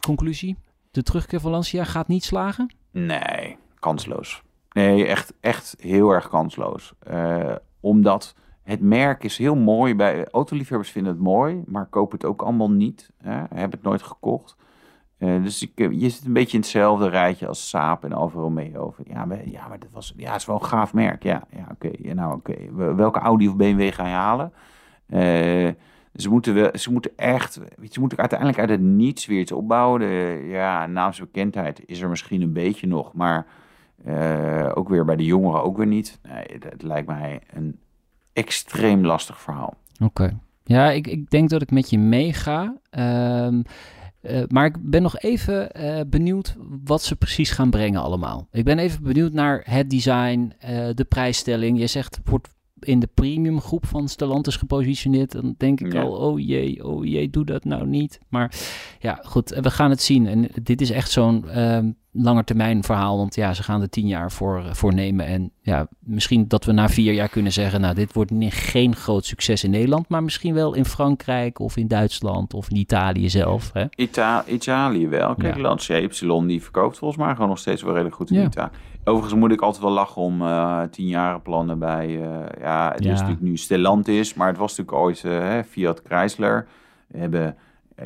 conclusie? 0.00 0.56
De 0.90 1.02
terugkeer 1.02 1.40
van 1.40 1.50
Lancia 1.50 1.84
gaat 1.84 2.08
niet 2.08 2.24
slagen? 2.24 2.74
Nee, 2.90 3.56
kansloos. 3.78 4.42
Nee, 4.72 5.06
echt, 5.06 5.32
echt 5.40 5.76
heel 5.80 6.10
erg 6.10 6.28
kansloos. 6.28 6.92
Eh, 6.98 7.54
omdat 7.80 8.34
het 8.62 8.80
merk 8.80 9.24
is 9.24 9.38
heel 9.38 9.56
mooi. 9.56 9.94
Bij 9.94 10.28
autoliefhebbers 10.30 10.90
vinden 10.90 11.12
het 11.12 11.22
mooi, 11.22 11.62
maar 11.66 11.86
kopen 11.86 12.18
het 12.18 12.26
ook 12.26 12.42
allemaal 12.42 12.70
niet. 12.70 13.10
Hè? 13.18 13.32
Hebben 13.32 13.70
het 13.70 13.82
nooit 13.82 14.02
gekocht. 14.02 14.56
Eh, 15.20 15.42
dus 15.42 15.62
ik, 15.62 15.70
je 15.92 16.08
zit 16.08 16.24
een 16.24 16.32
beetje 16.32 16.56
in 16.56 16.60
hetzelfde 16.62 17.08
rijtje 17.08 17.46
als 17.46 17.68
Saab 17.68 18.04
en 18.04 18.12
Alfa 18.12 18.38
Romeo. 18.38 18.94
Ja, 19.06 19.24
maar, 19.24 19.48
ja, 19.48 19.68
maar 19.68 19.78
dat 19.78 19.88
was, 19.92 20.14
ja, 20.16 20.30
het 20.32 20.40
is 20.40 20.46
wel 20.46 20.56
een 20.56 20.64
gaaf 20.64 20.92
merk. 20.94 21.22
Ja, 21.22 21.42
ja 21.56 21.66
oké. 21.70 22.14
Nou, 22.14 22.34
oké. 22.34 22.54
Wel- 22.72 22.94
Welke 22.94 23.18
Audi 23.18 23.48
of 23.48 23.56
BMW 23.56 23.92
ga 23.92 24.06
je 24.06 24.12
halen? 24.14 24.52
Eh, 25.06 25.68
ze 26.14 26.28
moeten, 26.28 26.54
wel, 26.54 26.70
ze 26.74 26.92
moeten 26.92 27.10
echt, 27.16 27.60
ze 27.90 28.00
moeten 28.00 28.18
uiteindelijk 28.18 28.58
uit 28.58 28.68
het 28.70 28.80
niets 28.80 29.26
weer 29.26 29.40
iets 29.40 29.52
opbouwen. 29.52 30.00
De, 30.00 30.46
ja, 30.48 30.86
naamsbekendheid 30.86 31.82
is 31.86 32.00
er 32.00 32.08
misschien 32.08 32.42
een 32.42 32.52
beetje 32.52 32.86
nog, 32.86 33.12
maar 33.14 33.46
eh, 34.04 34.70
ook 34.74 34.88
weer 34.88 35.04
bij 35.04 35.16
de 35.16 35.24
jongeren 35.24 35.62
ook 35.62 35.76
weer 35.76 35.86
niet. 35.86 36.18
Nee, 36.22 36.44
het, 36.52 36.64
het 36.64 36.82
lijkt 36.82 37.06
mij 37.08 37.40
een 37.54 37.78
extreem 38.32 39.04
lastig 39.04 39.40
verhaal. 39.40 39.74
Oké. 40.02 40.38
Ja, 40.64 40.90
ik, 40.90 41.06
ik 41.06 41.30
denk 41.30 41.48
dat 41.50 41.62
ik 41.62 41.70
met 41.70 41.90
je 41.90 41.98
meega. 41.98 42.74
Ehm, 42.90 43.62
eh, 44.20 44.42
maar 44.48 44.66
ik 44.66 44.76
ben 44.80 45.02
nog 45.02 45.18
even 45.18 45.72
eh, 45.72 46.00
benieuwd 46.06 46.56
wat 46.84 47.02
ze 47.02 47.16
precies 47.16 47.50
gaan 47.50 47.70
brengen 47.70 48.02
allemaal. 48.02 48.48
Ik 48.50 48.64
ben 48.64 48.78
even 48.78 49.02
benieuwd 49.02 49.32
naar 49.32 49.62
het 49.64 49.90
design, 49.90 50.52
eh, 50.58 50.88
de 50.94 51.04
prijsstelling. 51.04 51.78
Je 51.78 51.86
zegt 51.86 52.16
het 52.16 52.28
wordt 52.28 52.48
in 52.84 53.00
de 53.00 53.08
premium 53.14 53.60
groep 53.60 53.86
van 53.86 54.08
Stellantis 54.08 54.56
gepositioneerd. 54.56 55.32
Dan 55.32 55.54
denk 55.58 55.80
ik 55.80 55.92
Ja. 55.92 56.02
al, 56.02 56.12
oh 56.12 56.38
jee, 56.40 56.84
oh 56.84 57.04
jee, 57.04 57.30
doe 57.30 57.44
dat 57.44 57.64
nou 57.64 57.86
niet. 57.86 58.18
Maar 58.28 58.54
ja, 58.98 59.20
goed, 59.22 59.48
we 59.60 59.70
gaan 59.70 59.90
het 59.90 60.02
zien. 60.02 60.26
En 60.26 60.48
dit 60.62 60.80
is 60.80 60.90
echt 60.90 61.10
zo'n 61.10 61.48
ehm 61.48 61.90
langetermijn 62.12 62.82
verhaal. 62.84 63.16
Want 63.16 63.34
ja, 63.34 63.54
ze 63.54 63.62
gaan 63.62 63.80
er 63.82 63.88
tien 63.88 64.06
jaar 64.06 64.32
voor, 64.32 64.62
voor 64.72 64.94
nemen. 64.94 65.26
En 65.26 65.52
ja, 65.62 65.88
misschien 66.00 66.48
dat 66.48 66.64
we 66.64 66.72
na 66.72 66.88
vier 66.88 67.12
jaar 67.12 67.28
kunnen 67.28 67.52
zeggen... 67.52 67.80
nou, 67.80 67.94
dit 67.94 68.12
wordt 68.12 68.32
geen 68.48 68.96
groot 68.96 69.24
succes 69.24 69.64
in 69.64 69.70
Nederland... 69.70 70.08
maar 70.08 70.22
misschien 70.22 70.54
wel 70.54 70.74
in 70.74 70.84
Frankrijk 70.84 71.58
of 71.58 71.76
in 71.76 71.88
Duitsland 71.88 72.54
of 72.54 72.70
in 72.70 72.76
Italië 72.76 73.30
zelf. 73.30 73.70
Hè? 73.72 73.84
Ita 73.96 74.44
Italië 74.46 75.08
wel. 75.08 75.34
Kijk, 75.34 75.54
Ja. 75.56 75.60
Lancia 75.62 75.96
Y 75.98 76.08
die 76.46 76.62
verkoopt 76.62 76.98
volgens 76.98 77.20
mij 77.20 77.32
gewoon 77.34 77.48
nog 77.48 77.58
steeds 77.58 77.82
wel 77.82 77.92
redelijk 77.92 78.16
goed 78.16 78.30
in 78.30 78.36
Ja. 78.40 78.44
Italië. 78.46 78.70
Overigens 79.10 79.40
moet 79.40 79.52
ik 79.52 79.60
altijd 79.60 79.82
wel 79.82 79.92
lachen 79.92 80.22
om 80.22 80.42
eh 80.42 80.82
tien 80.90 81.40
plannen 81.42 81.78
bij... 81.78 82.06
eh, 82.22 82.60
ja, 82.60 82.92
het 82.94 83.04
Ja. 83.04 83.12
is 83.12 83.18
natuurlijk 83.18 83.46
nu 83.46 83.56
Stellantis, 83.56 84.34
maar 84.34 84.48
het 84.48 84.56
was 84.58 84.76
natuurlijk 84.76 85.04
ooit 85.06 85.22
hè, 85.22 85.64
Fiat 85.64 86.02
Chrysler. 86.04 86.66
We 87.06 87.18
hebben... 87.18 87.56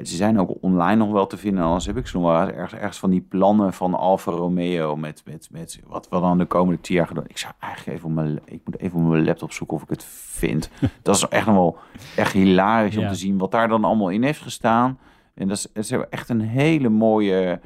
Ze 0.03 0.17
zijn 0.17 0.40
ook 0.40 0.51
online 0.61 0.97
nog 0.97 1.11
wel 1.12 1.27
te 1.27 1.37
vinden. 1.37 1.64
Anders 1.64 1.87
heb 1.87 1.97
ik 1.97 2.07
ze 2.07 2.19
nog 2.19 2.27
wel 2.27 2.49
ergens, 2.49 2.81
ergens 2.81 2.99
van 2.99 3.11
die 3.11 3.21
plannen 3.29 3.73
van 3.73 3.95
Alfa 3.95 4.31
Romeo 4.33 4.97
met, 4.97 5.23
met, 5.25 5.49
met 5.51 5.81
wat 5.87 6.09
we 6.11 6.21
dan 6.21 6.38
de 6.38 6.45
komende 6.45 6.81
tien 6.81 6.97
jaar 6.97 7.07
gedaan. 7.07 7.25
Ik 7.27 7.38
zou 7.38 7.53
eigenlijk 7.61 7.97
even 7.99 8.09
op 8.09 8.14
mijn, 8.14 8.40
ik 8.45 8.61
moet 8.64 8.79
even 8.79 8.99
op 9.01 9.07
mijn 9.09 9.25
laptop 9.25 9.53
zoeken 9.53 9.77
of 9.77 9.83
ik 9.83 9.88
het 9.88 10.05
vind. 10.05 10.71
dat 11.03 11.17
is 11.17 11.29
echt 11.29 11.47
nog 11.47 11.55
wel 11.55 11.77
echt 12.17 12.33
hilarisch 12.33 12.97
om 12.97 13.09
te 13.09 13.14
zien 13.14 13.38
wat 13.38 13.51
daar 13.51 13.69
dan 13.69 13.85
allemaal 13.85 14.09
in 14.09 14.23
heeft 14.23 14.40
gestaan. 14.43 14.99
En 15.35 15.49
dat 15.49 15.57
is, 15.57 15.67
dat 15.73 15.85
is 15.85 15.90
echt 16.11 16.29
een 16.29 16.40
hele 16.40 16.88
mooie 16.88 17.61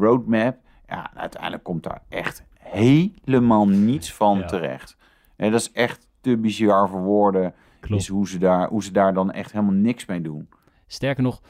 roadmap. 0.00 0.56
Ja, 0.90 1.10
uiteindelijk 1.14 1.62
komt 1.62 1.82
daar 1.82 2.02
echt 2.08 2.44
helemaal 2.58 3.68
niets 3.68 4.12
van 4.14 4.38
Ja. 4.38 4.46
terecht. 4.46 4.96
En 5.36 5.50
dat 5.50 5.60
is 5.60 5.72
echt 5.72 6.06
te 6.20 6.36
bizar 6.36 6.88
voor 6.88 7.02
woorden. 7.02 7.54
Is 7.88 8.08
hoe 8.08 8.28
ze, 8.28 8.38
daar, 8.38 8.68
hoe 8.68 8.82
ze 8.82 8.92
daar 8.92 9.14
dan 9.14 9.32
echt 9.32 9.52
helemaal 9.52 9.74
niks 9.74 10.06
mee 10.06 10.20
doen. 10.20 10.48
Sterker 10.86 11.22
nog, 11.22 11.40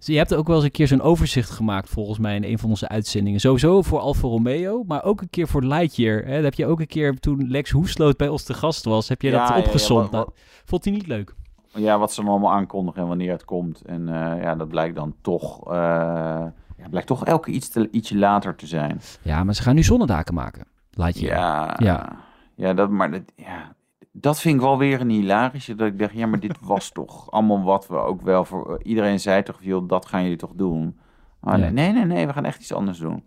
je 0.00 0.16
hebt 0.16 0.34
ook 0.34 0.46
wel 0.46 0.56
eens 0.56 0.64
een 0.64 0.70
keer 0.70 0.86
zo'n 0.86 1.00
overzicht 1.00 1.50
gemaakt, 1.50 1.88
volgens 1.88 2.18
mij, 2.18 2.34
in 2.36 2.44
een 2.44 2.58
van 2.58 2.70
onze 2.70 2.88
uitzendingen. 2.88 3.40
Sowieso 3.40 3.82
voor 3.82 3.98
Alfa 3.98 4.28
Romeo, 4.28 4.84
maar 4.86 5.04
ook 5.04 5.20
een 5.20 5.30
keer 5.30 5.48
voor 5.48 5.62
Lightyear. 5.64 6.24
Hè? 6.24 6.34
Dat 6.34 6.44
heb 6.44 6.54
je 6.54 6.66
ook 6.66 6.80
een 6.80 6.86
keer, 6.86 7.18
toen 7.18 7.48
Lex 7.50 7.70
Hoesloot 7.70 8.16
bij 8.16 8.28
ons 8.28 8.42
te 8.42 8.54
gast 8.54 8.84
was, 8.84 9.08
heb 9.08 9.22
je 9.22 9.30
Ja, 9.30 9.38
dat 9.38 9.48
ja, 9.48 9.56
ja, 9.56 9.60
opgezond. 9.62 10.10
Nou, 10.10 10.28
vond 10.64 10.84
hij 10.84 10.92
niet 10.92 11.06
leuk. 11.06 11.34
Ja, 11.74 11.98
wat 11.98 12.12
ze 12.12 12.22
allemaal 12.22 12.52
aankondigen 12.52 13.02
en 13.02 13.08
wanneer 13.08 13.32
het 13.32 13.44
komt. 13.44 13.82
En 13.82 14.08
eh, 14.08 14.42
ja, 14.42 14.54
dat 14.54 14.68
blijkt 14.68 14.96
dan 14.96 15.14
toch, 15.20 15.72
eh, 15.72 16.44
ja, 16.78 16.88
blijkt 16.88 17.08
toch 17.08 17.24
elke 17.24 17.50
iets 17.50 17.68
te, 17.68 17.88
ietsje 17.90 18.16
later 18.18 18.54
te 18.54 18.66
zijn. 18.66 19.00
Ja, 19.22 19.44
maar 19.44 19.54
ze 19.54 19.62
gaan 19.62 19.74
nu 19.74 19.82
zonnedaken 19.82 20.34
maken, 20.34 20.64
Lightyear. 20.90 21.36
Ja, 21.38 21.76
Ja. 21.78 22.16
ja. 22.54 22.74
dat, 22.74 22.90
maar 22.90 23.10
dat, 23.10 23.22
ja, 23.36 23.74
dat 24.12 24.40
vind 24.40 24.54
ik 24.54 24.60
wel 24.60 24.78
weer 24.78 25.00
een 25.00 25.10
hilarische. 25.10 25.74
Dat 25.74 25.86
ik 25.88 25.98
dacht, 25.98 26.12
ja, 26.12 26.26
maar 26.26 26.40
dit 26.40 26.56
was 26.72 26.90
toch 26.90 27.30
allemaal 27.30 27.62
wat 27.62 27.86
we 27.86 27.96
ook 27.96 28.22
wel 28.22 28.44
voor... 28.44 28.80
Iedereen 28.82 29.20
zei 29.20 29.42
toch, 29.42 29.58
joh, 29.60 29.88
dat 29.88 30.06
gaan 30.06 30.22
jullie 30.22 30.36
toch 30.38 30.52
doen? 30.54 30.98
Ja. 31.42 31.56
nee, 31.56 31.70
nee, 31.92 32.04
nee, 32.04 32.26
we 32.26 32.32
gaan 32.32 32.44
echt 32.44 32.60
iets 32.60 32.72
anders 32.72 32.98
doen. 32.98 33.24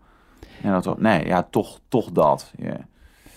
En 0.61 0.81
toch, 0.81 0.97
nee, 0.99 1.25
ja, 1.27 1.43
toch, 1.43 1.79
toch 1.87 2.11
dat. 2.11 2.53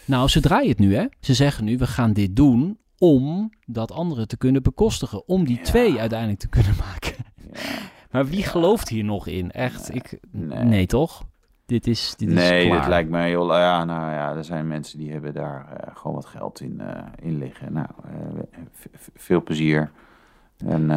Nou, 0.04 0.28
ze 0.28 0.40
draaien 0.40 0.68
het 0.68 0.78
nu, 0.78 0.94
hè? 0.94 1.04
Ze 1.20 1.34
zeggen 1.34 1.64
nu, 1.64 1.76
we 1.78 1.86
gaan 1.86 2.12
dit 2.12 2.36
doen 2.36 2.78
om 2.98 3.50
dat 3.66 3.92
andere 3.92 4.26
te 4.26 4.36
kunnen 4.36 4.62
bekostigen. 4.62 5.28
Om 5.28 5.44
die 5.44 5.56
Ja. 5.56 5.62
twee 5.62 6.00
uiteindelijk 6.00 6.40
te 6.40 6.48
kunnen 6.48 6.74
maken. 6.90 7.13
Maar 8.14 8.26
wie 8.26 8.42
gelooft 8.42 8.88
hier 8.88 9.04
nog 9.04 9.26
in? 9.26 9.50
Echt? 9.50 9.94
Ik, 9.94 10.18
nee. 10.30 10.64
Nee. 10.64 10.86
toch? 10.86 11.24
Dit 11.66 11.86
is, 11.86 12.14
dit 12.16 12.28
is 12.28 12.34
Nee, 12.34 12.66
klaar. 12.66 12.78
dat 12.78 12.88
lijkt 12.88 13.10
mij 13.10 13.28
heel... 13.28 13.56
Ja, 13.56 13.84
nou 13.84 14.12
ja, 14.12 14.34
er 14.36 14.44
zijn 14.44 14.68
mensen 14.68 14.98
die 14.98 15.12
hebben 15.12 15.34
daar 15.34 15.66
eh, 15.72 15.96
gewoon 15.96 16.14
wat 16.14 16.26
geld 16.26 16.60
in, 16.60 16.82
in 17.22 17.38
liggen. 17.38 17.72
Nou, 17.72 17.86
eh, 18.04 18.42
veel 19.14 19.42
plezier. 19.42 19.90
En 20.66 20.90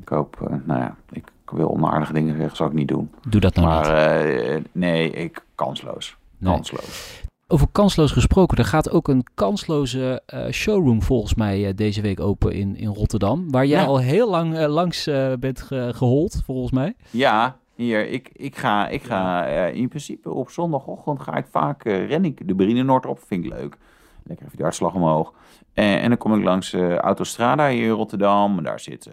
ik 0.00 0.08
hoop... 0.08 0.60
nou 0.64 0.80
ja, 0.80 0.96
ik 1.10 1.30
wil 1.44 1.70
onaardige 1.70 2.12
dingen 2.12 2.36
zeggen, 2.36 2.56
zou 2.56 2.70
ik 2.70 2.76
niet 2.76 2.88
doen. 2.88 3.10
Doe 3.28 3.40
dat 3.40 3.54
nou 3.54 3.66
maar 3.66 4.54
niet. 4.54 4.74
nee, 4.74 5.10
ik 5.10 5.44
kansloos. 5.54 6.16
Nee. 6.38 6.52
Kansloos. 6.52 7.24
Over 7.48 7.66
kansloos 7.72 8.12
gesproken, 8.12 8.58
er 8.58 8.64
gaat 8.64 8.90
ook 8.90 9.08
een 9.08 9.24
kansloze 9.34 10.22
eh, 10.26 10.50
showroom 10.50 11.02
volgens 11.02 11.34
mij 11.34 11.66
eh, 11.66 11.74
deze 11.76 12.00
week 12.00 12.20
open 12.20 12.52
in, 12.52 12.76
in 12.76 12.88
Rotterdam. 12.88 13.50
Waar 13.50 13.66
jij 13.66 13.80
Ja. 13.80 13.86
al 13.86 13.98
heel 13.98 14.30
lang 14.30 14.56
eh, 14.56 14.68
langs 14.68 15.04
bent 15.38 15.60
ge- 15.62 15.90
gehold, 15.94 16.42
volgens 16.44 16.72
mij. 16.72 16.94
Ja, 17.10 17.56
hier, 17.74 18.08
ik, 18.08 18.30
ik 18.32 18.56
ga, 18.56 18.88
ik 18.88 19.02
ga 19.02 19.44
in 19.66 19.88
principe 19.88 20.30
op 20.32 20.50
zondagochtend 20.50 21.20
ga 21.22 21.34
ik 21.36 21.46
vaak, 21.50 21.82
ren 21.84 22.24
ik 22.24 22.48
de 22.48 22.54
Brienenoord 22.54 23.06
op, 23.06 23.20
vind 23.26 23.44
ik 23.44 23.50
leuk. 23.52 23.76
Lekker 24.24 24.46
even 24.46 24.56
de 24.58 24.62
hartslag 24.62 24.94
omhoog. 24.94 25.32
En 25.74 26.08
dan 26.08 26.18
kom 26.18 26.34
ik 26.38 26.44
langs 26.44 26.74
Autostrada 27.00 27.68
hier 27.68 27.84
in 27.84 27.90
Rotterdam. 27.90 28.62
Daar 28.62 28.80
zit 28.80 29.10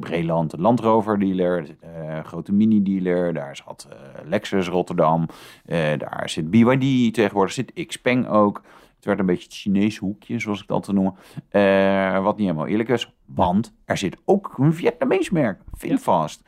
Breland, 0.00 0.50
de 0.50 0.60
Land 0.60 0.80
Rover 0.80 1.18
dealer. 1.18 1.76
Er 1.80 2.16
eh, 2.18 2.24
grote 2.24 2.52
mini 2.52 2.82
dealer. 2.82 3.34
Daar 3.34 3.56
zat 3.56 3.88
eh, 3.90 3.96
Lexus 4.28 4.68
Rotterdam. 4.68 5.26
Eh, 5.64 5.98
daar 5.98 6.22
zit 6.26 6.50
BYD 6.50 7.14
tegenwoordig. 7.14 7.52
Zit 7.52 7.86
Xpeng 7.86 8.28
ook. 8.28 8.62
Het 9.02 9.10
werd 9.10 9.20
een 9.20 9.32
beetje 9.32 9.44
het 9.44 9.54
Chinese 9.54 10.00
hoekje, 10.00 10.38
zoals 10.38 10.58
ik 10.58 10.64
het 10.68 10.76
altijd 10.76 10.96
noem. 10.96 11.14
Eh, 11.48 12.22
wat 12.22 12.36
niet 12.36 12.46
helemaal 12.46 12.66
eerlijk 12.66 12.88
is. 12.88 13.14
Want 13.24 13.74
er 13.84 13.96
zit 13.96 14.16
ook 14.24 14.54
een 14.58 14.74
Vietnamees 14.74 15.30
merk. 15.30 15.60
Finfast. 15.76 16.42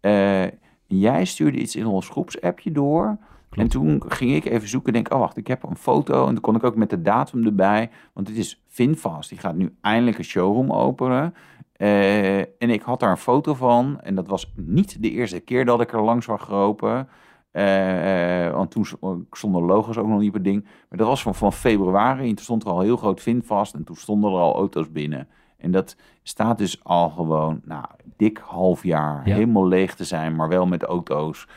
Eh, 0.00 0.44
jij 0.86 1.24
stuurde 1.24 1.58
iets 1.58 1.76
in 1.76 1.86
ons 1.86 2.08
groepsappje 2.08 2.72
door. 2.72 3.18
En 3.50 3.68
toen 3.68 4.02
ging 4.08 4.34
ik 4.34 4.44
even 4.44 4.68
zoeken. 4.68 4.92
Denk, 4.92 5.12
oh 5.12 5.18
wacht, 5.18 5.36
ik 5.36 5.46
heb 5.46 5.62
een 5.62 5.76
foto. 5.76 6.26
En 6.26 6.32
toen 6.32 6.40
kon 6.40 6.56
ik 6.56 6.64
ook 6.64 6.76
met 6.76 6.90
de 6.90 7.02
datum 7.02 7.44
erbij. 7.44 7.90
Want 8.12 8.28
het 8.28 8.36
is 8.36 8.62
Finfast. 8.68 9.28
Die 9.28 9.38
gaat 9.38 9.54
nu 9.54 9.74
eindelijk 9.80 10.18
een 10.18 10.24
showroom 10.24 10.72
openen. 10.72 11.34
Eh, 11.76 12.38
en 12.38 12.70
ik 12.70 12.82
had 12.82 13.00
daar 13.00 13.10
een 13.10 13.16
foto 13.16 13.54
van. 13.54 14.00
En 14.00 14.14
dat 14.14 14.26
was 14.26 14.52
niet 14.54 15.02
de 15.02 15.10
eerste 15.10 15.40
keer 15.40 15.64
dat 15.64 15.80
ik 15.80 15.92
er 15.92 16.02
langs 16.02 16.26
was 16.26 16.40
gelopen. 16.42 17.08
Eh, 17.50 18.46
eh, 18.46 18.54
want 18.54 18.70
toen 18.70 18.86
stonden 19.30 19.62
logo's 19.62 19.96
ook 19.96 20.06
nog 20.06 20.18
niet 20.18 20.28
op 20.28 20.34
het 20.34 20.44
ding. 20.44 20.62
Maar 20.62 20.98
dat 20.98 21.06
was 21.08 21.22
van, 21.22 21.34
van 21.34 21.52
februari. 21.52 22.28
En 22.28 22.34
toen 22.34 22.44
stond 22.44 22.64
er 22.64 22.70
al 22.70 22.80
heel 22.80 22.96
groot 22.96 23.20
Finfast. 23.20 23.74
En 23.74 23.84
toen 23.84 23.96
stonden 23.96 24.30
er 24.32 24.38
al 24.38 24.54
auto's 24.54 24.92
binnen. 24.92 25.28
En 25.58 25.70
dat 25.70 25.96
staat 26.22 26.58
dus 26.58 26.84
al 26.84 27.10
gewoon, 27.10 27.60
nou, 27.64 27.84
dik 28.16 28.38
half 28.44 28.82
jaar 28.82 29.28
Ja. 29.28 29.34
helemaal 29.34 29.66
leeg 29.68 29.94
te 29.94 30.04
zijn, 30.04 30.36
maar 30.36 30.48
wel 30.48 30.66
met 30.66 30.82
auto's 30.82 31.48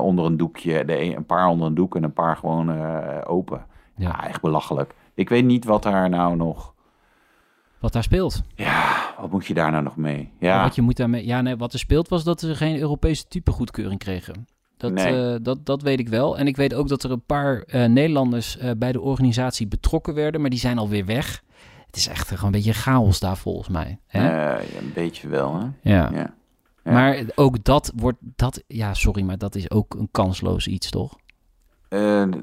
onder 0.00 0.24
een 0.24 0.36
doekje. 0.36 0.84
De 0.84 1.00
een, 1.02 1.16
een 1.16 1.26
paar 1.26 1.46
onder 1.46 1.66
een 1.66 1.74
doek 1.74 1.96
en 1.96 2.02
een 2.02 2.12
paar 2.12 2.36
gewoon 2.36 2.82
open. 3.24 3.64
Ja. 3.96 4.08
Ja. 4.08 4.28
echt 4.28 4.40
belachelijk. 4.40 4.94
Ik 5.14 5.28
weet 5.28 5.44
niet 5.44 5.64
wat 5.64 5.82
daar 5.82 6.08
nou 6.08 6.36
nog. 6.36 6.74
Wat 7.80 7.92
daar 7.92 8.02
speelt. 8.02 8.42
Ja, 8.54 8.99
wat 9.20 9.30
moet 9.30 9.46
je 9.46 9.54
daar 9.54 9.70
nou 9.70 9.82
nog 9.82 9.96
mee? 9.96 10.30
Ja. 10.38 10.48
Ja, 10.56 10.62
Wat, 10.62 10.74
je 10.74 10.82
moet 10.82 10.96
daarmee, 10.96 11.26
ja, 11.26 11.40
nee, 11.40 11.56
wat 11.56 11.72
er 11.72 11.78
speelt 11.78 12.08
was 12.08 12.24
dat 12.24 12.40
ze 12.40 12.54
geen 12.54 12.78
Europese 12.78 13.24
typegoedkeuring 13.28 13.98
kregen. 13.98 14.46
Dat, 14.76 14.92
Nee. 14.92 15.32
eh, 15.32 15.38
dat, 15.42 15.66
dat 15.66 15.82
weet 15.82 15.98
ik 15.98 16.08
wel. 16.08 16.38
En 16.38 16.46
ik 16.46 16.56
weet 16.56 16.74
ook 16.74 16.88
dat 16.88 17.02
er 17.02 17.10
een 17.10 17.24
paar 17.26 17.62
eh, 17.62 17.84
Nederlanders 17.84 18.58
eh, 18.58 18.70
bij 18.76 18.92
de 18.92 19.00
organisatie 19.00 19.66
betrokken 19.66 20.14
werden, 20.14 20.40
maar 20.40 20.50
die 20.50 20.58
zijn 20.58 20.78
alweer 20.78 21.06
weg. 21.06 21.42
Het 21.86 21.96
is 21.96 22.08
echt 22.08 22.28
gewoon 22.28 22.44
een 22.44 22.50
beetje 22.50 22.72
chaos 22.72 23.20
daar 23.20 23.36
volgens 23.36 23.68
mij. 23.68 23.98
Hè? 24.06 24.30
Ja, 24.30 24.58
een 24.58 24.92
beetje 24.94 25.28
wel. 25.28 25.54
Hè? 25.60 25.66
ja. 25.92 26.10
Ja. 26.12 26.34
Ja. 26.84 26.92
Maar 26.92 27.22
ook 27.34 27.64
dat 27.64 27.92
wordt, 27.96 28.18
dat, 28.20 28.62
ja, 28.66 28.94
sorry, 28.94 29.22
maar 29.22 29.38
dat 29.38 29.54
is 29.54 29.70
ook 29.70 29.94
een 29.94 30.08
kansloos 30.10 30.66
iets, 30.66 30.90
toch? 30.90 31.16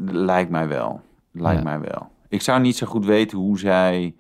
Lijkt 0.05 0.49
mij 0.49 0.67
wel. 0.67 1.01
Lijkt 1.31 1.63
mij 1.63 1.79
wel. 1.79 2.07
Ik 2.29 2.41
zou 2.41 2.61
niet 2.61 2.77
zo 2.77 2.87
goed 2.87 3.05
weten 3.05 3.37
hoe 3.37 3.59
zij 3.59 4.15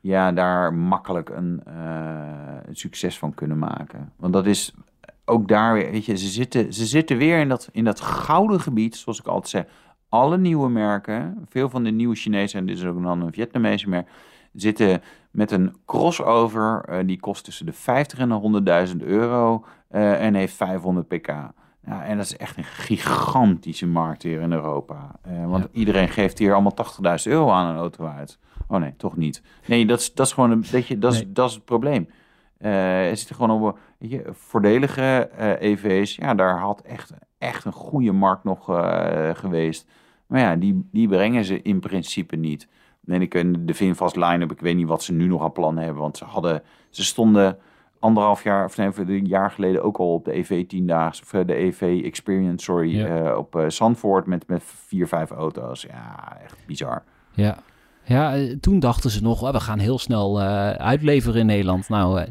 ja, 0.00 0.32
daar 0.32 0.74
makkelijk 0.74 1.28
een, 1.28 1.60
eh, 1.64 2.56
een 2.66 2.76
succes 2.76 3.18
van 3.18 3.34
kunnen 3.34 3.58
maken. 3.58 4.12
Want 4.16 4.32
dat 4.32 4.46
is 4.46 4.74
ook 5.24 5.48
daar 5.48 5.74
weer, 5.74 5.90
weet 5.90 6.04
je, 6.04 6.16
ze 6.16 6.28
zitten, 6.28 6.72
ze 6.72 6.86
zitten 6.86 7.16
weer 7.16 7.38
in 7.38 7.48
dat, 7.48 7.68
in 7.72 7.84
dat 7.84 8.00
gouden 8.00 8.60
gebied, 8.60 8.96
zoals 8.96 9.18
ik 9.18 9.26
altijd 9.26 9.48
zeg. 9.48 9.64
Alle 10.08 10.38
nieuwe 10.38 10.68
merken, 10.68 11.46
veel 11.48 11.68
van 11.68 11.84
de 11.84 11.90
nieuwe 11.90 12.14
Chinese, 12.14 12.58
en 12.58 12.66
dit 12.66 12.76
is 12.76 12.84
ook 12.84 13.04
een 13.04 13.32
Vietnamese 13.32 13.88
merk, 13.88 14.10
zitten 14.52 15.02
met 15.30 15.50
een 15.50 15.76
crossover, 15.86 16.84
eh, 16.84 17.06
die 17.06 17.20
kost 17.20 17.44
tussen 17.44 17.66
de 17.66 17.72
50 17.72 18.18
en 18.18 18.28
de 18.28 18.34
100.000 18.34 19.02
euro 19.02 19.64
eh, 19.88 20.24
en 20.24 20.34
heeft 20.34 20.54
500 20.54 21.08
pk. 21.08 21.32
Ja, 21.88 22.04
en 22.04 22.16
dat 22.16 22.26
is 22.26 22.36
echt 22.36 22.56
een 22.56 22.64
gigantische 22.64 23.86
markt 23.86 24.22
hier 24.22 24.40
in 24.40 24.52
Europa. 24.52 25.10
Eh, 25.22 25.46
want 25.46 25.62
Ja. 25.62 25.68
iedereen 25.78 26.08
geeft 26.08 26.38
hier 26.38 26.52
allemaal 26.52 26.74
80.000 26.74 27.32
euro 27.32 27.50
aan 27.50 27.66
een 27.70 27.76
auto 27.80 28.06
uit. 28.06 28.38
Oh 28.68 28.80
nee, 28.80 28.94
toch 28.96 29.16
niet. 29.16 29.42
Nee, 29.66 29.86
dat 29.86 30.00
is, 30.00 30.14
dat 30.14 30.26
is 30.26 30.32
gewoon 30.32 30.50
een 30.50 30.64
beetje, 30.70 30.98
dat 30.98 31.12
is, 31.12 31.22
Nee. 31.22 31.32
dat 31.32 31.48
is 31.48 31.54
het 31.54 31.64
probleem. 31.64 32.08
Eh 32.58 33.08
er 33.08 33.16
zitten 33.16 33.36
gewoon 33.36 33.62
op 33.62 33.78
je, 33.98 34.22
voordelige 34.32 35.28
eh, 35.36 35.70
EV's. 35.70 36.16
Ja, 36.16 36.34
daar 36.34 36.58
had 36.58 36.80
echt, 36.80 37.12
echt 37.38 37.64
een 37.64 37.72
goede 37.72 38.12
markt 38.12 38.44
nog 38.44 38.64
geweest. 39.32 39.86
Maar 40.26 40.40
ja, 40.40 40.56
die, 40.56 40.88
die 40.92 41.08
brengen 41.08 41.44
ze 41.44 41.62
in 41.62 41.80
principe 41.80 42.36
niet. 42.36 42.68
En 43.06 43.22
ik 43.22 43.66
de 43.66 43.74
Vinfast 43.74 44.16
line-up, 44.16 44.52
ik 44.52 44.60
weet 44.60 44.76
niet 44.76 44.88
wat 44.88 45.02
ze 45.02 45.12
nu 45.12 45.26
nog 45.26 45.42
aan 45.42 45.52
plannen 45.52 45.84
hebben. 45.84 46.02
Want 46.02 46.16
ze 46.16 46.24
hadden, 46.24 46.62
ze 46.90 47.04
stonden 47.04 47.58
anderhalf 48.00 48.42
jaar, 48.42 48.64
of 48.64 48.76
nee, 48.76 48.90
een 48.96 49.26
jaar 49.26 49.50
geleden 49.50 49.82
ook 49.82 49.96
al 49.98 50.12
op 50.12 50.24
de 50.24 50.32
EV 50.36 50.66
10 50.66 50.86
dagen, 50.86 51.22
of 51.22 51.32
eh, 51.32 51.46
de 51.46 51.54
EV 51.54 52.00
Experience, 52.04 52.64
sorry, 52.64 52.96
Ja. 52.96 53.06
eh, 53.30 53.36
op 53.38 53.56
eh, 53.56 53.68
Zandvoort 53.68 54.26
met, 54.26 54.44
met 54.46 54.62
vier, 54.64 55.08
vijf 55.08 55.30
auto's. 55.30 55.82
Ja, 55.82 56.36
echt 56.44 56.56
bizar. 56.66 57.02
Ja. 57.32 57.58
Ja, 58.04 58.36
toen 58.60 58.80
dachten 58.80 59.10
ze 59.10 59.22
nog, 59.22 59.42
oh, 59.42 59.52
we 59.52 59.60
gaan 59.60 59.78
heel 59.78 59.98
snel 59.98 60.40
uitleveren 60.78 61.40
in 61.40 61.46
Nederland. 61.46 61.88
Nou, 61.88 62.24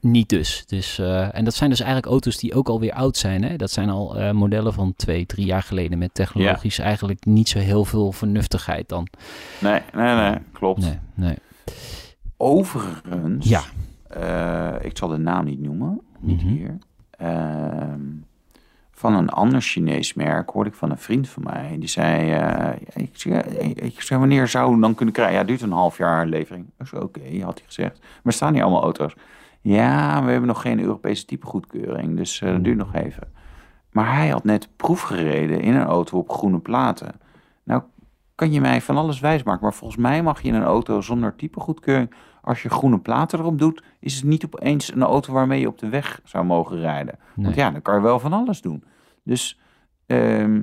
niet 0.00 0.28
dus. 0.28 0.66
dus 0.66 0.98
en 1.32 1.44
dat 1.44 1.54
zijn 1.54 1.70
dus 1.70 1.80
eigenlijk 1.80 2.10
auto's 2.12 2.36
die 2.36 2.54
ook 2.54 2.68
alweer 2.68 2.92
oud 2.92 3.16
zijn. 3.16 3.44
Hè? 3.44 3.56
Dat 3.56 3.70
zijn 3.70 3.88
al 3.90 4.32
modellen 4.34 4.72
van 4.72 4.92
twee, 4.96 5.26
drie 5.26 5.46
jaar 5.46 5.62
geleden 5.62 5.98
met 5.98 6.14
technologisch 6.14 6.78
eigenlijk 6.78 7.24
niet 7.24 7.48
zo 7.48 7.58
heel 7.58 7.84
veel 7.84 8.12
vernuftigheid 8.12 8.88
dan. 8.88 9.06
Nee, 9.60 9.80
nee, 9.94 10.14
nee, 10.14 10.36
klopt. 10.52 10.80
Nee, 10.80 10.98
nee. 11.14 11.36
Overigens, 12.36 13.48
Ja. 13.48 13.60
Ik 14.84 14.96
zal 14.98 15.08
de 15.08 15.18
naam 15.18 15.44
niet 15.44 15.60
noemen, 15.60 16.00
niet 16.20 16.42
Mhm. 16.42 16.52
hier. 16.52 16.78
Ehm, 17.10 18.00
van 18.90 19.14
een 19.14 19.28
ander 19.28 19.60
Chinees 19.60 20.14
merk 20.14 20.50
hoorde 20.50 20.70
ik 20.70 20.76
van 20.76 20.90
een 20.90 20.98
vriend 20.98 21.28
van 21.28 21.42
mij. 21.42 21.76
Die 21.78 21.88
zei, 21.88 22.30
eh, 22.32 23.02
ik, 23.02 23.10
zei, 23.12 23.40
ik 23.74 24.00
zei, 24.00 24.20
wanneer 24.20 24.48
zou 24.48 24.80
dan 24.80 24.94
kunnen 24.94 25.14
krijgen? 25.14 25.34
Ja, 25.36 25.44
duurt 25.44 25.60
een 25.62 25.72
half 25.72 25.98
jaar 25.98 26.26
levering. 26.26 26.66
Zei, 26.78 27.02
oké, 27.02 27.20
had 27.20 27.58
hij 27.58 27.66
gezegd. 27.66 28.00
Maar 28.22 28.32
staan 28.32 28.52
hier 28.54 28.62
allemaal 28.62 28.82
auto's? 28.82 29.14
Ja, 29.60 30.24
we 30.24 30.30
hebben 30.30 30.48
nog 30.48 30.60
geen 30.60 30.80
Europese 30.80 31.24
typegoedkeuring, 31.24 32.16
dus 32.16 32.40
eh, 32.40 32.50
dat 32.52 32.64
duurt 32.64 32.76
nog 32.76 32.94
even. 32.94 33.32
Maar 33.92 34.14
hij 34.16 34.28
had 34.28 34.44
net 34.44 34.68
proef 34.76 35.00
gereden 35.00 35.60
in 35.60 35.74
een 35.74 35.86
auto 35.86 36.18
op 36.18 36.30
groene 36.30 36.58
platen. 36.58 37.12
Nou, 37.64 37.82
kan 38.34 38.52
je 38.52 38.60
mij 38.60 38.80
van 38.80 38.96
alles 38.96 39.20
wijsmaken, 39.20 39.62
maar 39.62 39.74
volgens 39.74 40.00
mij 40.00 40.22
mag 40.22 40.42
je 40.42 40.48
in 40.48 40.54
een 40.54 40.62
auto 40.62 41.00
zonder 41.00 41.36
typegoedkeuring, 41.36 42.14
als 42.42 42.62
je 42.62 42.70
groene 42.70 42.98
platen 42.98 43.38
erop 43.38 43.58
doet, 43.58 43.82
is 44.00 44.14
het 44.14 44.24
niet 44.24 44.44
opeens 44.44 44.92
een 44.92 45.02
auto 45.02 45.32
waarmee 45.32 45.60
je 45.60 45.68
op 45.68 45.78
de 45.78 45.88
weg 45.88 46.20
zou 46.24 46.44
mogen 46.44 46.80
rijden. 46.80 47.18
Want 47.34 47.54
ja, 47.54 47.70
dan 47.70 47.82
kan 47.82 47.94
je 47.94 48.00
wel 48.00 48.18
van 48.18 48.32
alles 48.32 48.60
doen. 48.60 48.84
Dus, 49.22 49.60
ehm, 50.06 50.62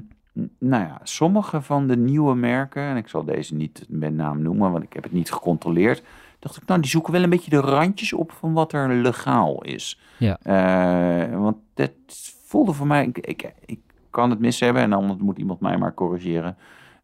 nou 0.59 0.83
ja, 0.83 0.99
sommige 1.03 1.61
van 1.61 1.87
de 1.87 1.97
nieuwe 1.97 2.35
merken, 2.35 2.81
en 2.81 2.97
ik 2.97 3.07
zal 3.07 3.23
deze 3.23 3.55
niet 3.55 3.85
met 3.89 4.13
naam 4.13 4.41
noemen, 4.41 4.71
want 4.71 4.83
ik 4.83 4.93
heb 4.93 5.03
het 5.03 5.11
niet 5.11 5.31
gecontroleerd, 5.31 6.03
dacht 6.39 6.57
ik, 6.57 6.65
nou, 6.65 6.81
die 6.81 6.89
zoeken 6.89 7.13
wel 7.13 7.23
een 7.23 7.29
beetje 7.29 7.49
de 7.49 7.59
randjes 7.59 8.13
op 8.13 8.31
van 8.31 8.53
wat 8.53 8.73
er 8.73 8.93
legaal 8.93 9.63
is. 9.63 9.99
Ja. 10.17 10.39
Eh, 10.41 11.39
want 11.39 11.57
dat 11.73 11.91
voelde 12.45 12.73
voor 12.73 12.87
mij, 12.87 13.05
ik, 13.05 13.17
ik, 13.17 13.53
ik 13.65 13.79
kan 14.09 14.29
het 14.29 14.39
mis 14.39 14.59
hebben 14.59 14.81
en 14.81 14.89
dan 14.89 15.17
moet 15.21 15.37
iemand 15.37 15.59
mij 15.59 15.77
maar 15.77 15.93
corrigeren. 15.93 16.57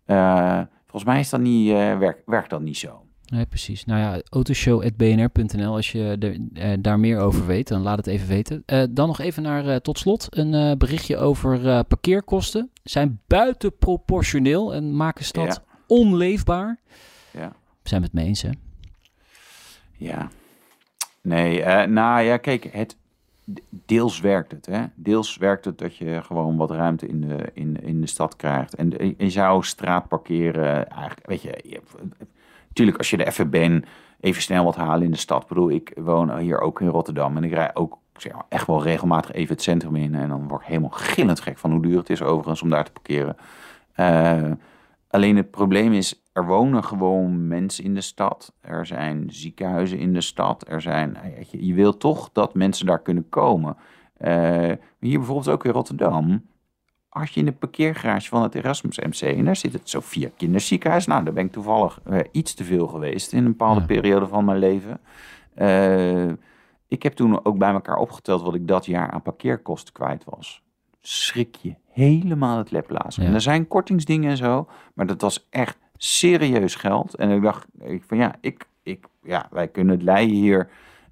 Eh, 0.06 0.62
volgens 0.82 1.04
mij 1.04 1.20
is 1.20 1.30
dat 1.30 1.40
niet, 1.40 1.72
werk, 1.72 2.22
werkt 2.26 2.50
dat 2.50 2.62
niet 2.62 2.78
zo. 2.78 3.05
Nee, 3.26 3.46
precies. 3.46 3.86
Nou 3.86 4.00
ja, 4.00 4.22
autoshow.bnr.nl. 4.30 5.76
Als 5.76 5.92
je 5.92 6.18
er, 6.20 6.38
eh, 6.54 6.78
daar 6.80 7.00
meer 7.00 7.20
over 7.20 7.46
weet, 7.46 7.68
dan 7.68 7.82
laat 7.82 7.98
het 7.98 8.08
even 8.08 8.28
weten. 8.28 8.64
Eh, 8.66 8.84
dan 8.90 9.08
nog 9.08 9.20
even 9.20 9.44
naar, 9.44 9.68
eh, 9.68 9.76
tot 9.76 10.00
slot, 10.00 10.28
een 10.30 10.78
berichtje 10.78 11.18
over 11.18 11.84
parkeerkosten. 11.84 12.70
Zijn 12.84 13.20
buitenproportioneel 13.28 14.74
en 14.74 14.96
maken 14.96 15.26
stad 15.26 15.62
onleefbaar. 15.88 16.80
Ja. 17.32 17.52
Zijn 17.84 18.02
we 18.02 18.08
het 18.08 18.16
mee 18.16 18.26
eens, 18.26 18.42
hè? 18.42 18.50
Ja. 19.98 20.30
Nee, 21.22 21.62
eh, 21.62 21.88
nou 21.88 22.22
ja, 22.22 22.38
kijk, 22.38 22.64
het, 22.72 22.98
deels 23.70 24.20
werkt 24.20 24.52
het. 24.52 24.66
Hè? 24.66 24.86
Deels 24.96 25.38
werkt 25.38 25.66
het 25.66 25.78
dat 25.78 25.98
je 25.98 26.22
gewoon 26.24 26.58
wat 26.58 26.72
ruimte 26.72 27.08
in 27.08 27.22
de, 27.22 27.50
in, 27.54 27.82
in 27.82 28.02
de 28.02 28.08
stad 28.08 28.36
krijgt. 28.36 28.76
En 28.76 28.90
je, 29.18 29.30
zou 29.30 29.64
straat 29.64 30.08
parkeren, 30.08 30.90
eigenlijk, 30.90 31.28
weet 31.28 31.42
je, 31.42 31.82
je 32.76 32.82
natuurlijk 32.82 32.98
als 32.98 33.10
je 33.10 33.18
er 33.18 33.28
even 33.28 33.50
bent, 33.50 33.86
even 34.20 34.42
snel 34.42 34.64
wat 34.64 34.76
halen 34.76 35.06
in 35.06 35.12
de 35.12 35.18
stad. 35.18 35.42
Ik 35.42 35.48
bedoel, 35.48 35.70
ik 35.70 35.92
woon 35.96 36.38
hier 36.38 36.60
ook 36.60 36.82
in 36.82 36.88
Rotterdam 36.88 37.38
en 37.38 37.44
ik 37.44 37.54
rij 37.54 37.72
ook 37.74 37.98
zeg 38.18 38.34
echt 38.50 38.68
wel 38.68 38.84
regelmatig 38.84 39.32
even 39.32 39.54
het 39.54 39.64
centrum 39.64 39.96
in. 39.96 40.16
En 40.16 40.30
dan 40.30 40.48
word 40.48 40.62
ik 40.62 40.68
helemaal 40.68 40.90
gillend 40.90 41.40
gek 41.40 41.58
van 41.58 41.72
hoe 41.72 41.82
duur 41.82 41.98
het 41.98 42.10
is 42.10 42.22
overigens 42.22 42.62
om 42.62 42.70
daar 42.70 42.86
te 42.86 42.92
parkeren. 42.92 43.38
Uh, 44.00 44.52
alleen 45.10 45.36
het 45.36 45.52
probleem 45.52 45.94
is, 45.94 46.24
er 46.34 46.46
wonen 46.46 46.84
gewoon 46.84 47.48
mensen 47.48 47.84
in 47.84 47.94
de 47.94 48.02
stad. 48.02 48.54
Er 48.62 48.86
zijn 48.86 49.26
ziekenhuizen 49.28 49.98
in 49.98 50.14
de 50.14 50.22
stad. 50.22 50.66
Er 50.68 50.82
zijn, 50.82 51.12
nou 51.12 51.28
je, 51.50 51.66
je 51.66 51.74
wil 51.74 51.98
toch 51.98 52.30
dat 52.34 52.54
mensen 52.54 52.86
daar 52.86 53.02
kunnen 53.02 53.30
komen. 53.30 53.78
Uh, 54.22 54.72
hier 55.00 55.18
bijvoorbeeld 55.18 55.50
ook 55.50 55.66
in 55.66 55.72
Rotterdam. 55.72 56.46
Als 57.18 57.30
je 57.30 57.40
in 57.40 57.46
de 57.46 57.52
parkeergarage 57.52 58.30
van 58.30 58.44
het 58.44 58.56
Erasmus 58.56 59.00
MC 59.00 59.22
en 59.22 59.46
daar 59.46 59.56
zit 59.56 59.74
het 59.74 59.90
Sophia 59.90 60.30
Kinderziekenhuis. 60.38 61.06
Nou, 61.06 61.24
daar 61.24 61.34
ben 61.34 61.46
ik 61.46 61.52
toevallig 61.52 62.00
uh, 62.10 62.20
iets 62.32 62.54
te 62.54 62.64
veel 62.64 62.88
geweest 62.88 63.34
in 63.34 63.38
een 63.38 63.52
bepaalde 63.52 63.80
ja. 63.80 63.86
periode 63.86 64.28
van 64.28 64.46
mijn 64.46 64.60
leven. 64.60 65.00
Uh, 65.58 66.32
ik 66.88 67.04
heb 67.04 67.14
toen 67.14 67.46
ook 67.46 67.58
bij 67.58 67.72
elkaar 67.72 67.98
opgeteld 67.98 68.42
wat 68.42 68.56
ik 68.56 68.68
dat 68.68 68.86
jaar 68.86 69.12
aan 69.12 69.22
parkeerkosten 69.22 69.94
kwijt 69.94 70.24
was. 70.24 70.64
Schrik 71.02 71.56
je 71.56 71.76
helemaal 71.92 72.58
het 72.58 72.72
leplazen. 72.72 73.24
Ja. 73.24 73.30
En 73.30 73.36
er 73.36 73.42
zijn 73.42 73.68
kortingsdingen 73.68 74.30
en 74.30 74.38
zo, 74.38 74.68
maar 74.94 75.06
dat 75.06 75.22
was 75.22 75.48
echt 75.50 75.78
serieus 75.98 76.76
geld. 76.76 77.16
En 77.16 77.30
ik 77.30 77.42
dacht 77.42 77.66
ik 77.80 78.04
van 78.08 78.18
ja, 78.18 78.36
ik, 78.42 78.68
ik, 78.84 79.06
ja 79.24 79.48
wij 79.52 79.68
kunnen 79.68 79.96
het 79.96 80.04
leiden 80.04 80.36
hier. 80.36 80.70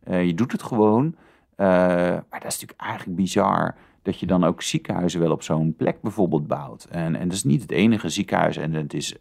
Uh, 0.08 0.26
je 0.26 0.34
doet 0.34 0.52
het 0.52 0.64
gewoon. 0.64 1.16
Maar 1.56 2.24
dat 2.30 2.46
is 2.46 2.60
natuurlijk 2.60 2.82
eigenlijk 2.82 3.18
bizar 3.18 3.76
dat 4.04 4.20
je 4.20 4.26
dan 4.26 4.44
ook 4.44 4.62
ziekenhuizen 4.62 5.20
wel 5.20 5.32
op 5.32 5.44
zo'n 5.44 5.76
plek 5.76 6.02
bijvoorbeeld 6.02 6.48
bouwt. 6.48 6.88
En, 6.90 7.16
en 7.16 7.28
dat 7.28 7.38
is 7.38 7.44
niet 7.44 7.62
het 7.62 7.72
enige 7.72 8.10
ziekenhuis 8.10 8.58
en 8.58 8.74
het 8.74 8.94
is 8.94 9.14
uh, 9.14 9.20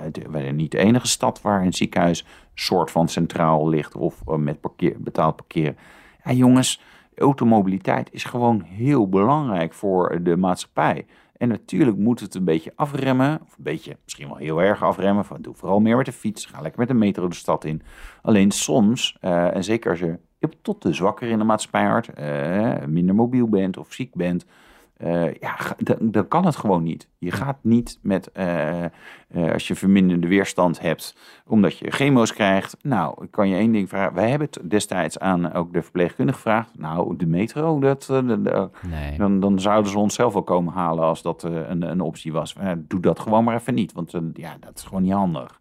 het, 0.00 0.52
niet 0.52 0.70
de 0.70 0.78
enige 0.78 1.06
stad 1.06 1.40
waar 1.42 1.62
een 1.62 1.72
ziekenhuis 1.72 2.26
soort 2.54 2.90
van 2.90 3.08
centraal 3.08 3.68
ligt 3.68 3.96
of 3.96 4.24
met 4.24 4.60
parkeer, 4.60 4.96
betaald 4.98 5.36
parkeren. 5.36 5.76
Ja, 6.24 6.32
jongens, 6.32 6.80
automobiliteit 7.16 8.12
is 8.12 8.24
gewoon 8.24 8.62
heel 8.62 9.08
belangrijk 9.08 9.74
voor 9.74 10.22
de 10.22 10.36
maatschappij. 10.36 11.06
En 11.36 11.48
natuurlijk 11.48 11.96
moet 11.96 12.20
het 12.20 12.34
een 12.34 12.44
beetje 12.44 12.72
afremmen, 12.76 13.40
of 13.42 13.56
een 13.56 13.64
beetje, 13.64 13.96
misschien 14.04 14.28
wel 14.28 14.36
heel 14.36 14.62
erg 14.62 14.82
afremmen. 14.82 15.24
Van, 15.24 15.42
doe 15.42 15.54
vooral 15.54 15.80
meer 15.80 15.96
met 15.96 16.06
de 16.06 16.12
fiets, 16.12 16.46
ga 16.46 16.60
lekker 16.60 16.78
met 16.80 16.88
de 16.88 16.94
metro 16.94 17.28
de 17.28 17.34
stad 17.34 17.64
in. 17.64 17.82
Alleen 18.22 18.50
soms, 18.50 19.16
uh, 19.20 19.54
en 19.54 19.64
zeker 19.64 19.90
als 19.90 19.98
je 19.98 20.18
tot 20.62 20.82
de 20.82 20.92
zwakker 20.92 21.28
in 21.28 21.38
de 21.38 21.44
maatschappij 21.44 21.84
hart, 21.84 22.10
uh, 22.18 22.86
minder 22.86 23.14
mobiel 23.14 23.48
bent 23.48 23.76
of 23.76 23.92
ziek 23.92 24.14
bent, 24.14 24.46
uh, 24.98 25.34
ja, 25.34 25.56
dan 26.00 26.28
kan 26.28 26.46
het 26.46 26.56
gewoon 26.56 26.82
niet. 26.82 27.08
Je 27.18 27.30
gaat 27.30 27.58
niet 27.60 27.98
met, 28.02 28.30
uh, 28.36 28.84
uh, 29.34 29.52
als 29.52 29.68
je 29.68 29.74
verminderde 29.74 30.28
weerstand 30.28 30.80
hebt, 30.80 31.16
omdat 31.46 31.78
je 31.78 31.90
chemo's 31.90 32.32
krijgt. 32.32 32.76
Nou, 32.82 33.24
ik 33.24 33.30
kan 33.30 33.48
je 33.48 33.56
één 33.56 33.72
ding 33.72 33.88
vragen. 33.88 34.14
Wij 34.14 34.30
hebben 34.30 34.48
het 34.50 34.70
destijds 34.70 35.18
aan 35.18 35.52
ook 35.52 35.72
de 35.72 35.82
verpleegkundige 35.82 36.38
gevraagd. 36.38 36.78
Nou, 36.78 37.16
de 37.16 37.26
metro, 37.26 37.80
dat, 37.80 38.08
nee. 38.08 39.18
dan, 39.18 39.40
dan 39.40 39.60
zouden 39.60 39.90
ze 39.90 39.98
ons 39.98 40.14
zelf 40.14 40.32
wel 40.32 40.42
komen 40.42 40.72
halen 40.72 41.04
als 41.04 41.22
dat 41.22 41.42
een, 41.42 41.82
een 41.82 42.00
optie 42.00 42.32
was. 42.32 42.54
doe 42.76 43.00
dat 43.00 43.20
gewoon 43.20 43.44
maar 43.44 43.56
even 43.56 43.74
niet, 43.74 43.92
want 43.92 44.12
ja, 44.34 44.56
dat 44.60 44.76
is 44.76 44.82
gewoon 44.82 45.02
niet 45.02 45.12
handig. 45.12 45.60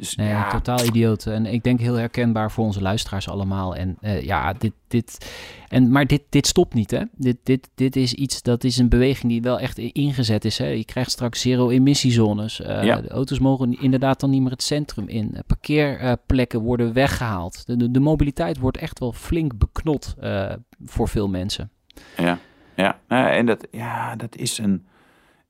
Dus, 0.00 0.14
nee, 0.14 0.28
ja. 0.28 0.50
totaal 0.50 0.84
idioot. 0.84 1.26
En 1.26 1.46
ik 1.46 1.62
denk 1.62 1.80
heel 1.80 1.94
herkenbaar 1.94 2.50
voor 2.50 2.64
onze 2.64 2.82
luisteraars 2.82 3.28
allemaal. 3.28 3.76
En 3.76 3.96
uh, 4.00 4.22
ja, 4.22 4.52
dit, 4.52 4.72
dit, 4.88 5.30
en, 5.68 5.90
maar 5.90 6.06
dit, 6.06 6.22
dit 6.28 6.46
stopt 6.46 6.74
niet, 6.74 6.90
hè? 6.90 7.02
Dit, 7.16 7.36
dit, 7.42 7.68
dit 7.74 7.96
is 7.96 8.14
iets, 8.14 8.42
dat 8.42 8.64
is 8.64 8.78
een 8.78 8.88
beweging 8.88 9.32
die 9.32 9.42
wel 9.42 9.58
echt 9.58 9.78
ingezet 9.78 10.44
is. 10.44 10.58
Hè? 10.58 10.66
Je 10.66 10.84
krijgt 10.84 11.10
straks 11.10 11.40
zero-emissiezones. 11.40 12.60
Uh, 12.60 12.84
ja. 12.84 13.00
De 13.00 13.08
auto's 13.08 13.38
mogen 13.38 13.80
inderdaad 13.80 14.20
dan 14.20 14.30
niet 14.30 14.42
meer 14.42 14.50
het 14.50 14.62
centrum 14.62 15.08
in. 15.08 15.36
parkeerplekken 15.46 16.60
worden 16.60 16.92
weggehaald. 16.92 17.66
De, 17.66 17.76
de, 17.76 17.90
de, 17.90 18.00
mobiliteit 18.00 18.58
wordt 18.58 18.76
echt 18.76 18.98
wel 18.98 19.12
flink 19.12 19.58
beknot 19.58 20.14
uh, 20.22 20.52
voor 20.84 21.08
veel 21.08 21.28
mensen. 21.28 21.70
Ja, 22.16 22.38
ja. 22.76 22.98
en 23.08 23.46
dat, 23.46 23.66
ja, 23.70 24.16
dat 24.16 24.36
is 24.36 24.58
een 24.58 24.86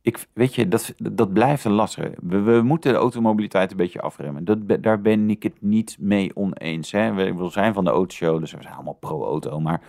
ik, 0.02 0.26
weet 0.32 0.54
je, 0.54 0.68
dat, 0.68 0.94
dat 0.96 1.32
blijft 1.32 1.64
een 1.64 1.72
lastige. 1.72 2.12
We, 2.22 2.60
moeten 2.64 2.92
de 2.92 2.98
automobiliteit 2.98 3.70
een 3.70 3.76
beetje 3.76 4.00
afremmen. 4.00 4.44
Dat, 4.44 4.82
daar 4.82 5.00
ben 5.00 5.30
ik 5.30 5.42
het 5.42 5.56
niet 5.60 5.96
mee 5.98 6.36
oneens. 6.36 6.92
Hè. 6.92 7.12
We, 7.12 7.34
we 7.34 7.50
zijn 7.50 7.74
van 7.74 7.84
de 7.84 7.90
autoshow, 7.90 8.40
dus 8.40 8.52
we 8.52 8.62
zijn 8.62 8.74
allemaal 8.74 8.96
pro-auto. 9.00 9.60
Maar 9.60 9.80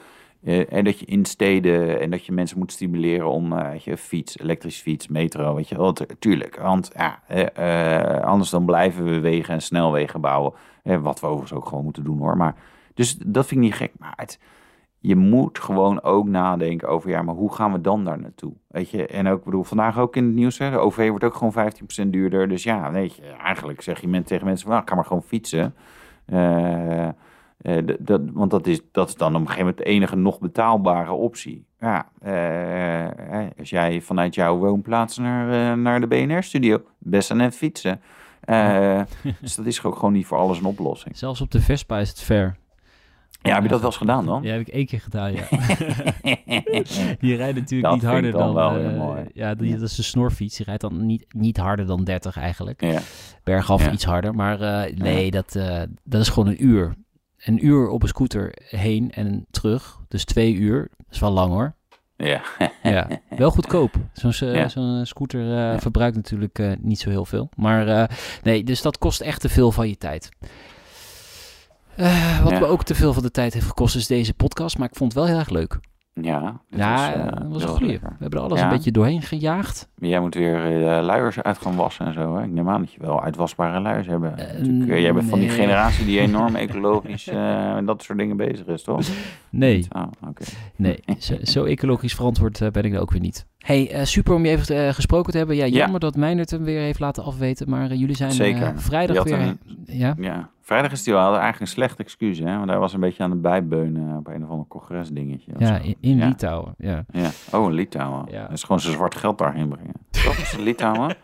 eh, 0.44 0.74
en 0.74 0.84
dat 0.84 1.00
je 1.00 1.06
in 1.06 1.26
steden 1.26 2.00
en 2.00 2.10
dat 2.10 2.26
je 2.26 2.32
mensen 2.32 2.58
moet 2.58 2.72
stimuleren 2.72 3.30
om 3.30 3.54
uh, 3.54 3.76
je, 3.76 3.98
fiets, 3.98 4.38
elektrische 4.38 4.82
fiets, 4.82 5.08
metro, 5.08 5.56
weet 5.56 5.70
je 5.70 5.78
wel. 5.78 5.94
Tuurlijk, 6.20 6.56
want 6.56 6.92
ja, 6.96 7.20
uh, 7.58 8.24
anders 8.24 8.50
dan 8.50 8.66
blijven 8.66 9.06
we 9.06 9.20
wegen 9.20 9.54
en 9.54 9.62
snelwegen 9.62 10.22
bouwen. 10.22 10.54
wat 10.84 11.20
we 11.20 11.28
overigens 11.28 11.54
ook 11.54 11.68
gewoon 11.68 11.84
moeten 11.84 12.04
doen 12.04 12.18
hoor. 12.18 12.38
Maar, 12.38 12.56
dus 12.94 13.18
dat 13.18 13.48
vind 13.48 13.60
ik 13.60 13.66
niet 13.66 13.76
gek. 13.76 13.92
Maar 13.98 14.14
het, 14.16 14.40
je 15.04 15.16
moet 15.16 15.60
gewoon 15.60 16.02
ook 16.02 16.28
nadenken 16.28 16.90
over, 16.90 17.10
ja, 17.10 17.22
maar 17.22 17.36
hoe 17.36 17.54
gaan 17.54 17.72
we 17.72 17.82
dan 17.82 18.04
daar 18.04 18.20
naartoe? 18.20 18.54
Weet 18.68 18.90
je, 18.90 19.08
en 19.08 19.28
ook, 19.28 19.44
bedoel, 19.44 19.64
vandaag 19.64 20.00
ook 20.00 20.16
in 20.16 20.26
het 20.26 20.34
nieuws, 20.34 20.58
hè, 20.58 20.72
de 20.72 20.78
OV 20.78 21.10
wordt 21.10 21.24
ook 21.24 21.36
gewoon 21.36 21.72
15% 22.06 22.10
duurder. 22.10 22.48
Dus 22.48 22.64
ja, 22.64 22.92
weet 22.92 23.16
je, 23.16 23.22
eigenlijk 23.22 23.82
zeg 23.82 24.02
je 24.02 24.24
tegen 24.24 24.46
mensen, 24.46 24.70
nou, 24.70 24.84
ga 24.86 24.96
maar 24.96 25.06
gewoon 25.06 25.24
fietsen. 25.24 25.76
Uh, 26.28 27.08
uh, 27.62 27.78
dat, 28.00 28.22
want 28.34 28.52
dat 28.52 28.68
is, 28.68 28.82
dat 28.92 29.08
is 29.08 29.16
dan 29.16 29.36
op 29.36 29.42
een 29.42 29.48
gegeven 29.48 29.66
moment 29.66 29.78
de 29.78 29.92
enige 29.92 30.16
nog 30.16 30.40
betaalbare 30.40 31.12
optie. 31.12 31.66
Ja, 31.80 32.08
uh, 32.26 33.48
als 33.60 33.70
jij 33.70 34.02
vanuit 34.02 34.36
jouw 34.36 34.58
woonplaats 34.58 35.18
naar, 35.18 35.78
naar 35.78 36.00
de 36.00 36.08
BNR-studio, 36.08 36.82
best 36.98 37.32
aan 37.32 37.40
het 37.40 37.56
fietsen. 37.56 38.02
dus 39.42 39.56
dat 39.56 39.66
is 39.66 39.84
ook 39.84 39.96
gewoon 39.96 40.14
niet 40.14 40.26
voor 40.26 40.38
alles 40.38 40.60
een 40.60 40.66
oplossing. 40.66 41.18
Zelfs 41.18 41.42
op 41.42 41.52
de 41.52 41.62
Vespa 41.62 42.00
is 42.00 42.10
het 42.10 42.22
ver. 42.22 42.60
Ja, 43.42 43.54
heb 43.54 43.64
je 43.64 43.70
dat 43.70 43.80
wel 43.80 43.90
eens 43.90 43.98
gedaan 43.98 44.26
dan? 44.26 44.44
Ja, 44.44 44.52
heb 44.52 44.62
ik 44.62 44.68
één 44.68 44.86
keer 44.86 45.02
gedaan, 45.02 45.34
ja. 45.34 45.48
die 47.20 47.36
rijdt 47.36 47.60
natuurlijk 47.60 47.94
niet 47.94 48.04
harder 48.04 48.32
dan... 48.32 48.54
dan 48.54 48.78
uh, 48.78 49.20
ja, 49.34 49.56
die, 49.56 49.78
dat 49.78 49.90
is 49.90 49.98
een 49.98 50.04
snorfiets. 50.04 50.58
Die 50.58 50.66
rijdt 50.66 50.82
dan 50.82 51.06
niet, 51.06 51.26
niet 51.34 51.58
harder 51.58 51.86
dan 51.86 52.04
30 52.04 52.38
eigenlijk. 52.38 52.82
Ja. 52.82 53.00
Bergaf 53.44 53.86
ja. 53.86 53.92
iets 53.92 54.06
harder. 54.06 54.36
Maar 54.36 54.62
uh, 54.62 54.98
nee, 54.98 55.26
ja. 55.26 55.32
dat, 55.32 55.56
uh, 55.56 55.82
dat 56.04 56.22
is 56.22 56.30
gewoon 56.30 56.50
een 56.50 56.66
uur. 56.66 56.94
Een 57.38 57.66
uur 57.66 57.90
op 57.90 58.02
een 58.02 58.08
scooter 58.08 58.54
heen 58.70 59.12
en 59.12 59.46
terug. 59.52 60.00
Dus 60.08 60.26
twee 60.26 60.54
uur. 60.54 60.90
Dat 60.98 61.08
is 61.10 61.20
wel 61.20 61.32
lang 61.32 61.52
hoor. 61.52 61.76
Ja. 62.16 62.42
ja. 62.84 63.08
Wel 63.38 63.52
goedkoop. 63.52 63.96
Zo'n 64.14 64.52
ja. 64.52 64.68
zo 64.68 65.00
scooter 65.04 65.44
ja. 65.44 65.80
verbruikt 65.80 66.16
natuurlijk 66.16 66.78
niet 66.82 67.00
zo 67.00 67.10
heel 67.10 67.26
veel. 67.26 67.50
Maar 67.56 68.10
nee, 68.44 68.64
dus 68.64 68.82
dat 68.82 68.98
kost 68.98 69.22
echt 69.22 69.42
te 69.42 69.50
veel 69.50 69.72
van 69.72 69.88
je 69.88 69.98
tijd. 69.98 70.30
Uh, 71.98 72.44
wat 72.44 72.52
ja. 72.52 72.60
me 72.60 72.66
ook 72.66 72.84
te 72.84 72.96
veel 72.96 73.14
van 73.14 73.24
de 73.24 73.32
tijd 73.32 73.54
heeft 73.54 73.66
gekost 73.66 73.96
is 73.96 74.08
deze 74.08 74.34
podcast, 74.34 74.78
maar 74.78 74.88
ik 74.88 74.96
vond 74.96 75.14
het 75.14 75.22
wel 75.22 75.30
heel 75.30 75.40
erg 75.40 75.50
leuk. 75.50 75.80
Ja, 76.14 76.62
ja, 76.70 77.14
was, 77.14 77.16
uh, 77.16 77.26
dat 77.26 77.52
was 77.52 77.64
een 77.64 77.70
goeie. 77.70 78.00
We 78.00 78.08
hebben 78.20 78.40
er 78.40 78.46
alles 78.46 78.60
ja. 78.60 78.64
een 78.64 78.72
beetje 78.72 78.92
doorheen 78.92 79.22
gejaagd. 79.22 79.90
Jij 79.96 80.20
moet 80.20 80.36
weer 80.36 80.72
uh, 80.72 81.04
luiers 81.04 81.42
uit 81.42 81.58
gaan 81.58 81.76
wassen 81.76 82.06
en 82.06 82.14
zo. 82.14 82.36
Hè? 82.36 82.44
Ik 82.44 82.50
neem 82.50 82.70
aan 82.70 82.82
dat 82.82 82.94
je 82.94 83.00
wel 83.00 83.24
uitwasbare 83.24 83.80
luiers 83.80 84.08
hebt. 84.08 84.42
Jij 84.86 85.14
bent 85.14 85.30
van 85.30 85.40
die 85.40 85.50
generatie 85.50 86.06
die 86.06 86.20
enorm 86.28 86.56
ecologisch 86.56 87.28
en 87.28 87.86
dat 87.86 88.04
soort 88.04 88.18
dingen 88.18 88.38
bezig 88.38 88.66
is, 88.66 88.84
toch? 88.84 89.02
Nee. 89.50 89.88
Oh, 89.90 90.04
okay. 90.28 90.48
Nee, 90.76 91.00
zo, 91.18 91.36
zo, 91.44 91.64
ecologisch 91.64 92.16
verantwoord 92.16 92.72
ben 92.72 92.84
ik 92.84 92.94
er 92.94 93.00
ook 93.00 93.12
weer 93.12 93.22
niet. 93.22 93.46
Hey, 93.62 94.06
super 94.06 94.34
om 94.34 94.46
je 94.46 94.52
even 94.52 94.94
gesproken 94.94 95.32
te 95.32 95.38
hebben. 95.38 95.56
Ja, 95.56 95.66
jammer 95.66 95.92
ja. 95.92 95.98
dat 95.98 96.16
Meijnert 96.16 96.52
hem 96.52 96.64
weer 96.64 96.82
heeft 96.82 97.00
laten 97.00 97.24
afweten, 97.24 97.70
maar 97.70 97.94
jullie 97.94 98.16
zijn 98.16 98.32
Zeker. 98.32 98.74
vrijdag 98.76 99.24
weer... 99.24 99.40
Een, 99.40 99.60
ja? 99.86 100.16
ja, 100.18 100.50
vrijdag 100.62 100.92
is 100.92 101.06
hij 101.06 101.14
wel 101.14 101.28
eigenlijk 101.28 101.60
een 101.60 101.68
slecht 101.68 102.00
excuus, 102.00 102.40
hè? 102.40 102.58
Want 102.58 102.70
hij 102.70 102.80
was 102.80 102.94
een 102.94 103.00
beetje 103.00 103.24
aan 103.24 103.32
het 103.32 103.42
bijbeunen 103.42 104.18
op 104.18 104.28
een 104.28 104.44
of 104.44 104.50
ander 104.50 104.68
congresdingetje. 104.68 105.52
Ja, 105.58 105.78
in, 105.78 105.96
in 106.00 106.18
ja. 106.18 106.28
Litouwen, 106.28 106.74
ja. 106.78 107.06
ja. 107.12 107.30
Oh, 107.52 107.70
in 107.70 107.74
Litouwen. 107.74 108.26
Ja. 108.32 108.42
Dat 108.42 108.52
is 108.52 108.64
gewoon 108.64 108.80
zijn 108.80 108.94
zwart 108.94 109.16
geld 109.16 109.38
daarheen 109.38 109.70
brengen. 109.70 109.94
Toch 110.10 110.38
is 110.38 110.58
Litouwen? 110.58 111.16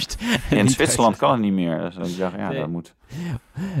in 0.50 0.68
Zwitserland 0.68 1.16
kan 1.16 1.30
het 1.30 1.40
niet 1.40 1.52
meer. 1.52 1.80
Dus 1.80 2.12
ik 2.12 2.18
dacht, 2.18 2.36
ja, 2.36 2.48
nee. 2.48 2.58
dat 2.58 2.68
moet. 2.68 2.94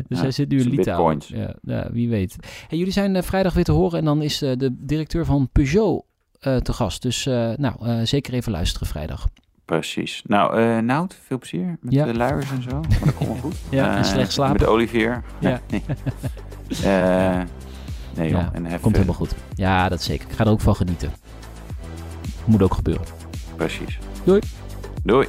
Dus 0.08 0.20
hij 0.20 0.30
zit 0.30 0.48
nu 0.48 0.60
in 0.60 0.68
Litouwen. 0.68 1.20
Ja, 1.62 1.90
wie 1.92 2.08
weet. 2.08 2.36
Hey, 2.68 2.78
jullie 2.78 2.92
zijn 2.92 3.22
vrijdag 3.22 3.54
weer 3.54 3.64
te 3.64 3.72
horen 3.72 3.98
en 3.98 4.04
dan 4.04 4.22
is 4.22 4.38
de 4.38 4.76
directeur 4.78 5.24
van 5.24 5.48
Peugeot 5.52 6.04
te 6.40 6.72
gast. 6.72 7.02
Dus 7.02 7.24
nou, 7.56 8.06
zeker 8.06 8.34
even 8.34 8.52
luisteren 8.52 8.88
vrijdag. 8.88 9.26
Precies. 9.68 10.22
Nou, 10.26 10.60
uh, 10.60 10.78
Nout, 10.78 11.18
veel 11.24 11.38
plezier 11.38 11.78
met 11.80 11.92
ja. 11.92 12.04
de 12.04 12.14
luiers 12.14 12.50
en 12.50 12.62
zo. 12.62 12.80
Maar 12.80 12.98
dat 13.04 13.14
komt 13.14 13.28
wel 13.28 13.38
goed. 13.38 13.56
ja, 13.70 13.96
en 13.96 14.04
slecht 14.04 14.32
slapen. 14.32 14.60
Met 14.60 14.68
Olivier. 14.68 15.22
Ja. 15.38 15.60
nee, 15.68 15.82
nee 18.16 18.28
joh. 18.28 18.40
Ja, 18.40 18.50
en 18.52 18.80
komt 18.80 18.94
helemaal 18.94 19.16
goed. 19.16 19.34
Ja, 19.54 19.88
dat 19.88 20.02
zeker. 20.02 20.28
Ik 20.28 20.34
ga 20.34 20.44
er 20.44 20.50
ook 20.50 20.60
van 20.60 20.76
genieten. 20.76 21.12
Moet 22.44 22.62
ook 22.62 22.74
gebeuren. 22.74 23.04
Precies. 23.56 23.98
Doei. 24.24 24.40
Doei. 25.02 25.28